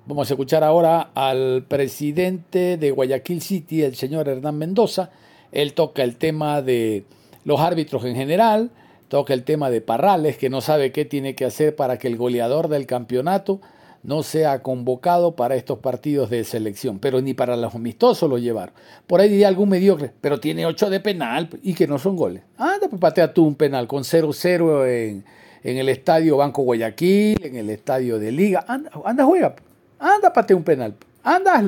[0.05, 5.09] Vamos a escuchar ahora al presidente de Guayaquil City, el señor Hernán Mendoza.
[5.51, 7.07] Él toca el tema de
[7.51, 8.71] los árbitros en general,
[9.09, 12.17] toca el tema de Parrales, que no sabe qué tiene que hacer para que el
[12.17, 13.61] goleador del campeonato
[14.05, 18.73] no sea convocado para estos partidos de selección, pero ni para los amistosos lo llevaron.
[19.09, 22.45] Por ahí diría algún mediocre, pero tiene ocho de penal y que no son goles.
[22.57, 25.25] Anda, pues patea tú un penal con 0-0 en,
[25.65, 28.65] en, el estadio Banco Guayaquil, en el estadio de Liga.
[28.69, 29.57] Anda, anda juega.
[29.99, 30.95] Anda, pate un penal.
[31.25, 31.61] Anda,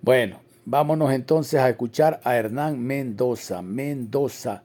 [0.00, 3.62] Bueno, vámonos entonces a escuchar a Hernán Mendoza.
[3.62, 4.64] Mendoza,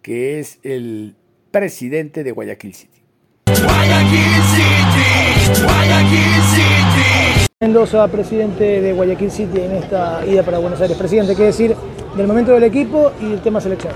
[0.00, 1.16] que es el
[1.50, 3.02] presidente de Guayaquil City.
[3.46, 4.20] Guayaquil
[4.54, 7.46] City, Guayaquil City.
[7.60, 10.96] Mendoza, presidente de Guayaquil City en esta ida para Buenos Aires.
[10.96, 11.76] Presidente, ¿qué decir
[12.16, 13.92] del momento del equipo y del tema selección?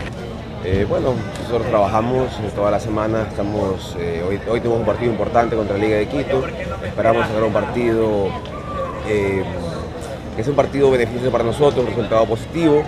[0.64, 5.54] Eh, bueno, nosotros trabajamos toda la semana, estamos, eh, hoy, hoy tenemos un partido importante
[5.54, 6.42] contra la Liga de Quito,
[6.84, 8.28] esperamos sacar un partido
[9.06, 9.44] eh,
[10.36, 12.82] es un partido beneficioso para nosotros, un resultado positivo,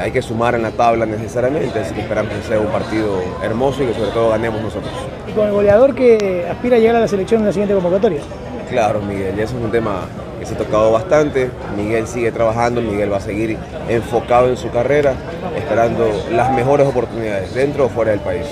[0.00, 3.82] hay que sumar en la tabla necesariamente, así que esperamos que sea un partido hermoso
[3.82, 4.92] y que sobre todo ganemos nosotros.
[5.28, 8.20] ¿Y con el goleador que aspira a llegar a la selección en la siguiente convocatoria?
[8.68, 10.00] Claro, Miguel, eso es un tema
[10.40, 11.50] que se ha tocado bastante.
[11.76, 13.56] Miguel sigue trabajando, Miguel va a seguir
[13.88, 15.14] enfocado en su carrera,
[15.56, 18.46] esperando las mejores oportunidades dentro o fuera del país.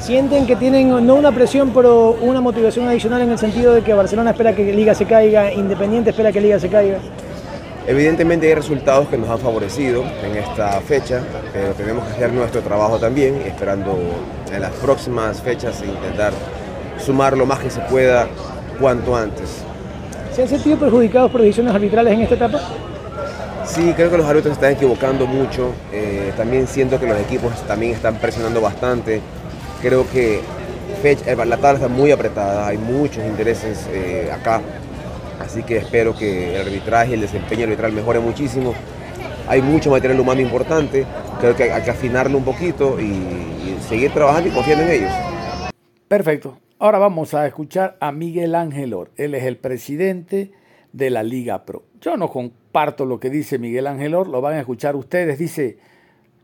[0.00, 3.92] ¿Sienten que tienen no una presión, pero una motivación adicional en el sentido de que
[3.92, 6.98] Barcelona espera que Liga se caiga, Independiente espera que Liga se caiga?
[7.86, 11.20] Evidentemente hay resultados que nos han favorecido en esta fecha,
[11.52, 13.98] pero tenemos que hacer nuestro trabajo también, esperando
[14.50, 16.32] en las próximas fechas intentar
[16.98, 18.26] sumar lo más que se pueda
[18.80, 19.62] cuanto antes.
[20.34, 22.60] ¿Se han sentido perjudicados por decisiones arbitrales en esta etapa?
[23.66, 25.72] Sí, creo que los árbitros se están equivocando mucho.
[25.92, 29.20] Eh, también siento que los equipos también están presionando bastante.
[29.82, 30.40] Creo que
[31.02, 34.60] eh, la tabla está muy apretada, hay muchos intereses eh, acá.
[35.40, 38.74] Así que espero que el arbitraje el desempeño arbitral mejore muchísimo.
[39.48, 41.04] Hay mucho material humano importante,
[41.40, 45.12] creo que hay que afinarlo un poquito y, y seguir trabajando y confiando en ellos.
[46.08, 46.58] Perfecto.
[46.78, 49.10] Ahora vamos a escuchar a Miguel Ángel Or.
[49.16, 50.52] Él es el presidente
[50.92, 51.84] de la Liga Pro.
[52.00, 55.38] Yo no comparto lo que dice Miguel Ángel Or, lo van a escuchar ustedes.
[55.38, 55.78] Dice,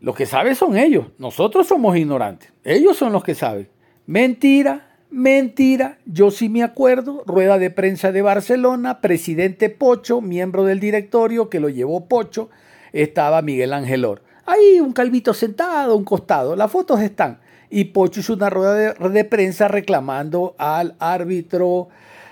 [0.00, 3.68] lo que saben son ellos, nosotros somos ignorantes, ellos son los que saben.
[4.06, 10.80] Mentira, mentira, yo sí me acuerdo, rueda de prensa de Barcelona, presidente Pocho, miembro del
[10.80, 12.50] directorio que lo llevó Pocho,
[12.92, 14.22] estaba Miguel Ángel Or.
[14.46, 17.38] Ahí un calvito sentado, un costado, las fotos están
[17.70, 21.88] y Pocho hizo una rueda de, prensa reclamando al árbitro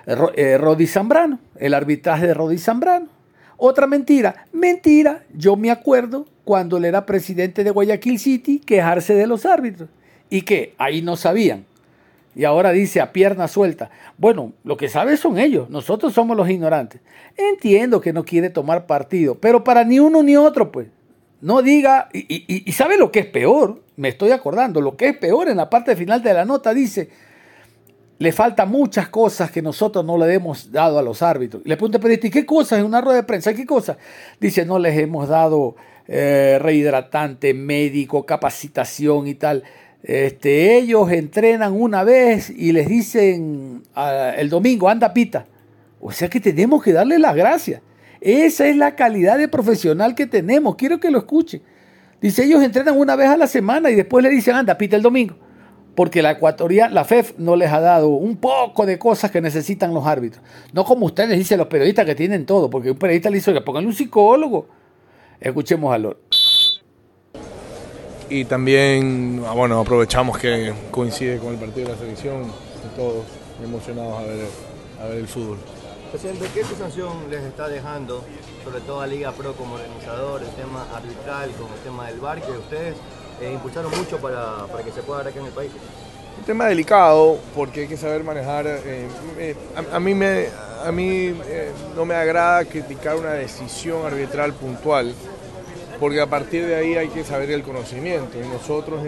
[0.06, 3.06] eh, Rodi Zambrano, el arbitraje de Rodi Zambrano.
[3.56, 9.26] Otra mentira, mentira, yo me acuerdo cuando él era presidente de Guayaquil City quejarse de
[9.26, 9.88] los árbitros
[10.30, 11.64] y que ahí no sabían.
[12.38, 13.90] Y ahora dice a pierna suelta.
[14.16, 17.00] Bueno, lo que sabe son ellos, nosotros somos los ignorantes.
[17.36, 20.86] Entiendo que no quiere tomar partido, pero para ni uno ni otro, pues.
[21.40, 25.48] No diga, y, sabe lo que es peor, me estoy acordando, lo que es peor
[25.48, 27.10] en la parte final de la nota dice,
[28.18, 31.62] le falta muchas cosas que nosotros no le hemos dado a los árbitros.
[31.64, 33.52] Le pregunto, pero ¿y qué cosas en una rueda de prensa?
[33.52, 33.96] ¿Qué cosas?
[34.38, 35.74] Dice, no les hemos dado
[36.06, 39.64] eh, rehidratante, médico, capacitación y tal.
[40.02, 45.46] Este, ellos entrenan una vez y les dicen ah, el domingo, anda pita.
[46.00, 47.82] O sea que tenemos que darle las gracias.
[48.20, 50.76] Esa es la calidad de profesional que tenemos.
[50.76, 51.62] Quiero que lo escuche.
[52.20, 55.02] Dice, ellos entrenan una vez a la semana y después le dicen, anda, pita el
[55.02, 55.36] domingo.
[55.94, 59.92] Porque la ecuatoriana, la FEF no les ha dado un poco de cosas que necesitan
[59.94, 60.42] los árbitros.
[60.72, 63.88] No como ustedes dicen los periodistas que tienen todo, porque un periodista le dice, pónganle
[63.88, 64.68] un psicólogo.
[65.40, 66.18] Escuchemos a Lord.
[68.30, 72.52] Y también, ah, bueno, aprovechamos que coincide con el partido de la selección,
[72.94, 73.24] todos
[73.64, 74.46] emocionados a ver,
[75.00, 75.56] a ver el fútbol.
[76.10, 78.22] Presidente, ¿qué sensación les está dejando,
[78.64, 82.42] sobre todo a Liga Pro como organizador, el tema arbitral, con el tema del bar,
[82.42, 82.96] que ustedes
[83.40, 85.70] eh, impulsaron mucho para, para, que se pueda dar acá en el país.
[86.38, 88.66] Un tema delicado porque hay que saber manejar.
[88.66, 89.08] Eh,
[89.38, 90.48] eh, a, a, mí, me,
[90.84, 91.34] a mí
[91.96, 95.14] no me agrada criticar una decisión arbitral puntual
[95.98, 98.38] porque a partir de ahí hay que saber el conocimiento.
[98.38, 99.00] Y nosotros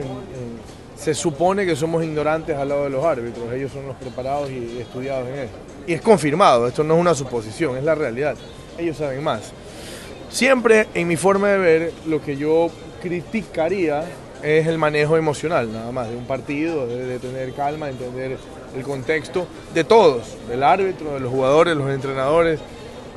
[0.96, 4.78] se supone que somos ignorantes al lado de los árbitros, ellos son los preparados y
[4.78, 5.56] estudiados en esto.
[5.86, 8.36] Y es confirmado, esto no es una suposición, es la realidad.
[8.78, 9.52] Ellos saben más.
[10.30, 12.70] Siempre en mi forma de ver, lo que yo
[13.02, 14.04] criticaría
[14.42, 18.38] es el manejo emocional, nada más, de un partido, de, de tener calma, de entender
[18.76, 22.60] el contexto de todos, del árbitro, de los jugadores, los entrenadores.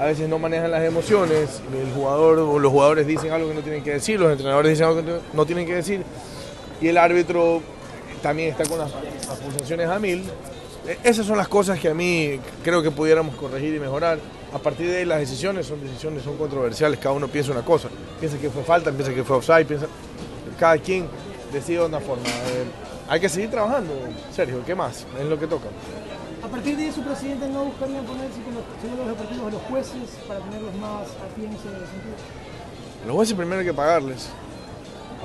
[0.04, 3.62] A veces no manejan las emociones, el jugador o los jugadores dicen algo que no
[3.62, 6.04] tienen que decir, los entrenadores dicen algo que no tienen que decir
[6.82, 7.62] y el árbitro
[8.22, 10.26] también está con las pulsaciones a mil.
[11.06, 14.20] Esas son las cosas que a mí creo que pudiéramos corregir y mejorar.
[14.54, 17.88] A partir de ahí las decisiones son decisiones, son controversiales, cada uno piensa una cosa.
[18.20, 19.88] Piensa que fue falta, piensa que fue offside, piensa...
[20.60, 21.08] cada quien
[21.54, 22.28] decide de una forma.
[22.28, 22.66] Eh,
[23.08, 23.94] hay que seguir trabajando,
[24.36, 25.06] Sergio, ¿qué más?
[25.18, 25.68] Es lo que toca.
[26.54, 30.20] A partir de eso, presidente, ¿no buscarían ponerse con los segundos deportivos de los jueces
[30.28, 32.14] para tenerlos más aquí en ese sentido?
[33.08, 34.30] Los jueces primero hay que pagarles.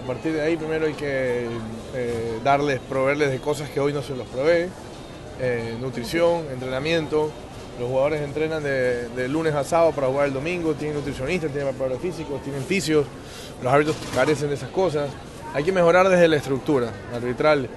[0.02, 1.46] A partir de ahí primero hay que
[1.94, 4.70] eh, darles, proveerles de cosas que hoy no se los provee.
[5.38, 7.30] Eh, nutrición, entrenamiento.
[7.78, 11.68] Los jugadores entrenan de, de, lunes a sábado para jugar el domingo, tienen nutricionistas, tienen
[11.68, 13.04] preparadores físicos, tienen fisios.
[13.62, 15.10] Los árbitros carecen de esas cosas.
[15.52, 17.68] Hay que mejorar desde la estructura arbitral.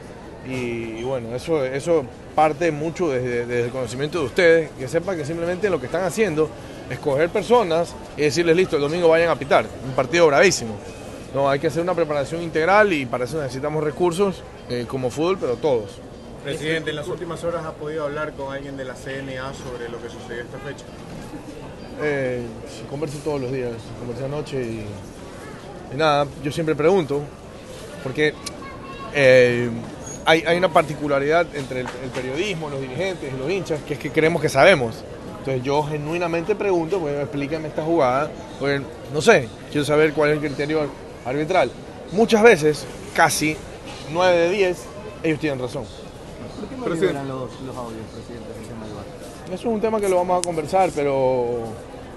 [0.48, 0.54] Y,
[1.00, 5.26] y bueno, eso, eso parte mucho desde, desde, el conocimiento de ustedes, que sepan que
[5.26, 6.50] simplemente lo que están haciendo
[6.90, 9.66] es coger personas y decirles, listo, el domingo vayan a pitar.
[9.86, 10.76] Un partido bravísimo.
[11.34, 15.38] No, hay que hacer una preparación integral y para eso necesitamos recursos eh, como fútbol,
[15.40, 15.92] pero todos.
[16.44, 20.02] Presidente, en las últimas horas ha podido hablar con alguien de la CNA sobre lo
[20.02, 20.86] que sucedió esta fecha.
[22.02, 22.42] Eh,
[22.90, 24.86] converso todos los días, conversé anoche y,
[25.94, 27.22] y, nada, yo siempre pregunto,
[28.02, 28.34] porque
[29.14, 29.70] eh,
[30.26, 34.12] hay, hay, una particularidad entre el, el, periodismo, los dirigentes los hinchas, que es que
[34.12, 35.04] creemos que sabemos.
[35.40, 40.36] Entonces yo genuinamente pregunto, pues explícame esta jugada, porque no sé, quiero saber cuál es
[40.36, 40.88] el criterio
[41.26, 41.72] arbitral.
[42.12, 43.58] Muchas veces, casi
[44.12, 44.78] 9 de 10,
[45.24, 45.86] ellos tienen razón.
[46.60, 49.06] ¿Por qué no liberan los, los audios, presidente, del tema del bar?
[49.46, 51.60] Eso es un tema que lo vamos a conversar, pero,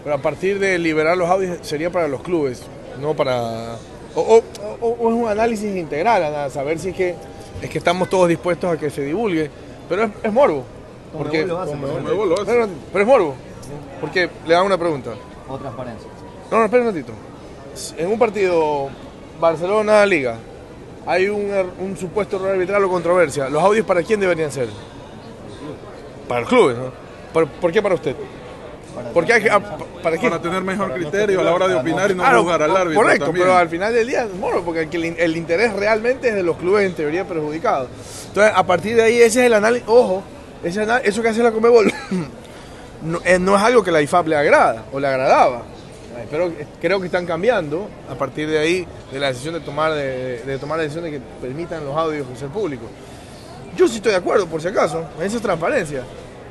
[0.03, 2.63] pero a partir de liberar los audios sería para los clubes,
[3.01, 3.77] no para...
[4.15, 4.43] O, o,
[4.81, 7.15] o, o es un análisis integral, a saber si es que,
[7.65, 9.51] es que estamos todos dispuestos a que se divulgue,
[9.89, 10.65] pero es, es morbo.
[11.17, 12.45] Porque, lo hace, como lo hace.
[12.45, 13.35] Pero, pero, es morbo,
[14.03, 15.13] porque le dan una pregunta.
[15.49, 16.11] O transparencia.
[16.51, 17.13] No, no, espera un ratito.
[17.97, 18.89] En un partido
[19.41, 20.37] Barcelona-Liga
[21.07, 23.49] hay un, er, un, supuesto error arbitral o controversia.
[23.49, 24.69] ¿Los audios para quién deberían ser?
[26.29, 26.93] Para el club, ¿no?
[27.33, 28.15] ¿Por, ¿por qué para usted?
[28.95, 29.61] Para, Porque hay ah,
[30.03, 32.77] para, para tener mejor criterio a la hora de opinar y no claro, juzgar al
[32.77, 33.03] árbitro.
[33.03, 33.47] Correcto, también.
[33.47, 36.57] pero al final del día es morbo, porque el, el, interés realmente es de los
[36.57, 37.89] clubes en teoría perjudicados.
[38.29, 39.89] Entonces, a partir de ahí, ese es el análisis.
[39.89, 40.23] Ojo,
[40.63, 41.93] ese análisis, eso que hace la Comebol
[43.03, 45.63] no, eh, no es algo que la IFAP le agrada o le agradaba.
[46.31, 50.43] Pero creo que están cambiando a partir de ahí, de la decisión de tomar, de,
[50.43, 52.89] de tomar la decisión de que permitan los audios ser públicos.
[53.77, 56.05] Yo sí estoy de acuerdo, por si acaso, esa es transparencia.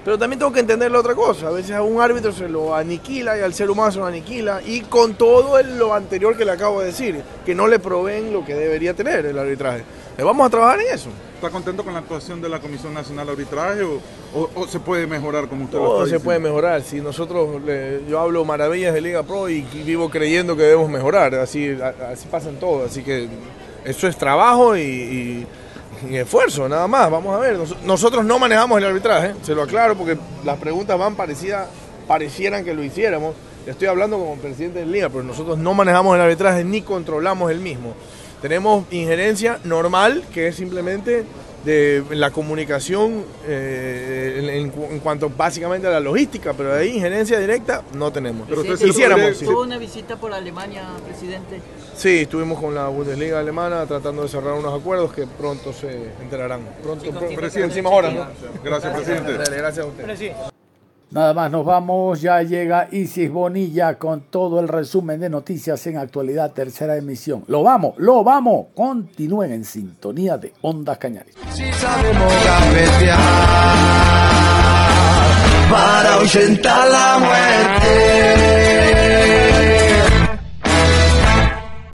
[0.04, 1.48] Pero también tengo que entender la otra cosa.
[1.48, 4.62] A veces a un árbitro se lo aniquila y al ser humano se lo aniquila.
[4.66, 8.44] Y con todo lo anterior que le acabo de decir, que no le proveen lo
[8.44, 9.84] que debería tener el arbitraje.
[10.18, 11.10] ¿Le vamos a trabajar en eso?
[11.36, 14.00] ¿Está contento con la actuación de la Comisión Nacional de Arbitraje o,
[14.36, 16.82] o, o se puede mejorar como usted Todo lo está se puede mejorar.
[16.84, 20.90] Si nosotros, le, yo hablo maravillas de Liga Pro y, y vivo creyendo que debemos
[20.90, 21.34] mejorar.
[21.36, 22.86] Así, a, así pasan todo.
[22.86, 23.28] Así que
[23.86, 25.48] eso es trabajo y, y
[26.12, 27.10] esfuerzo, nada más.
[27.10, 27.58] Vamos a ver.
[27.58, 31.68] Nos, nosotros no manejamos el arbitraje, se lo aclaro porque las preguntas van parecidas,
[32.08, 33.36] parecieran que lo hiciéramos.
[33.66, 37.60] Estoy hablando como presidente de Liga, pero nosotros no manejamos el arbitraje ni controlamos el
[37.60, 37.94] mismo.
[38.42, 41.24] Tenemos injerencia normal, que es simplemente
[41.64, 47.84] de la comunicación eh, en, cuanto básicamente a la logística, pero de ahí injerencia directa
[47.94, 48.48] no tenemos.
[48.50, 49.40] Pero usted hiciéramos.
[49.40, 51.62] ¿Tuvo una visita por Alemania, presidente?
[51.96, 56.62] Sí, estuvimos con la Bundesliga alemana tratando de cerrar unos acuerdos que pronto se enterarán.
[56.82, 58.14] Pronto, pronto próximas horas.
[58.14, 58.28] ¿no?
[58.64, 59.38] Gracias, presidente.
[59.38, 60.34] Dale, gracias a usted.
[61.14, 62.22] Nada más, nos vamos.
[62.22, 67.44] Ya llega Isis Bonilla con todo el resumen de noticias en actualidad, tercera emisión.
[67.48, 68.68] Lo vamos, lo vamos.
[68.74, 71.36] Continúen en sintonía de Ondas Cañares.
[71.52, 72.34] Si sabemos
[75.70, 78.64] para ahuyentar la muerte.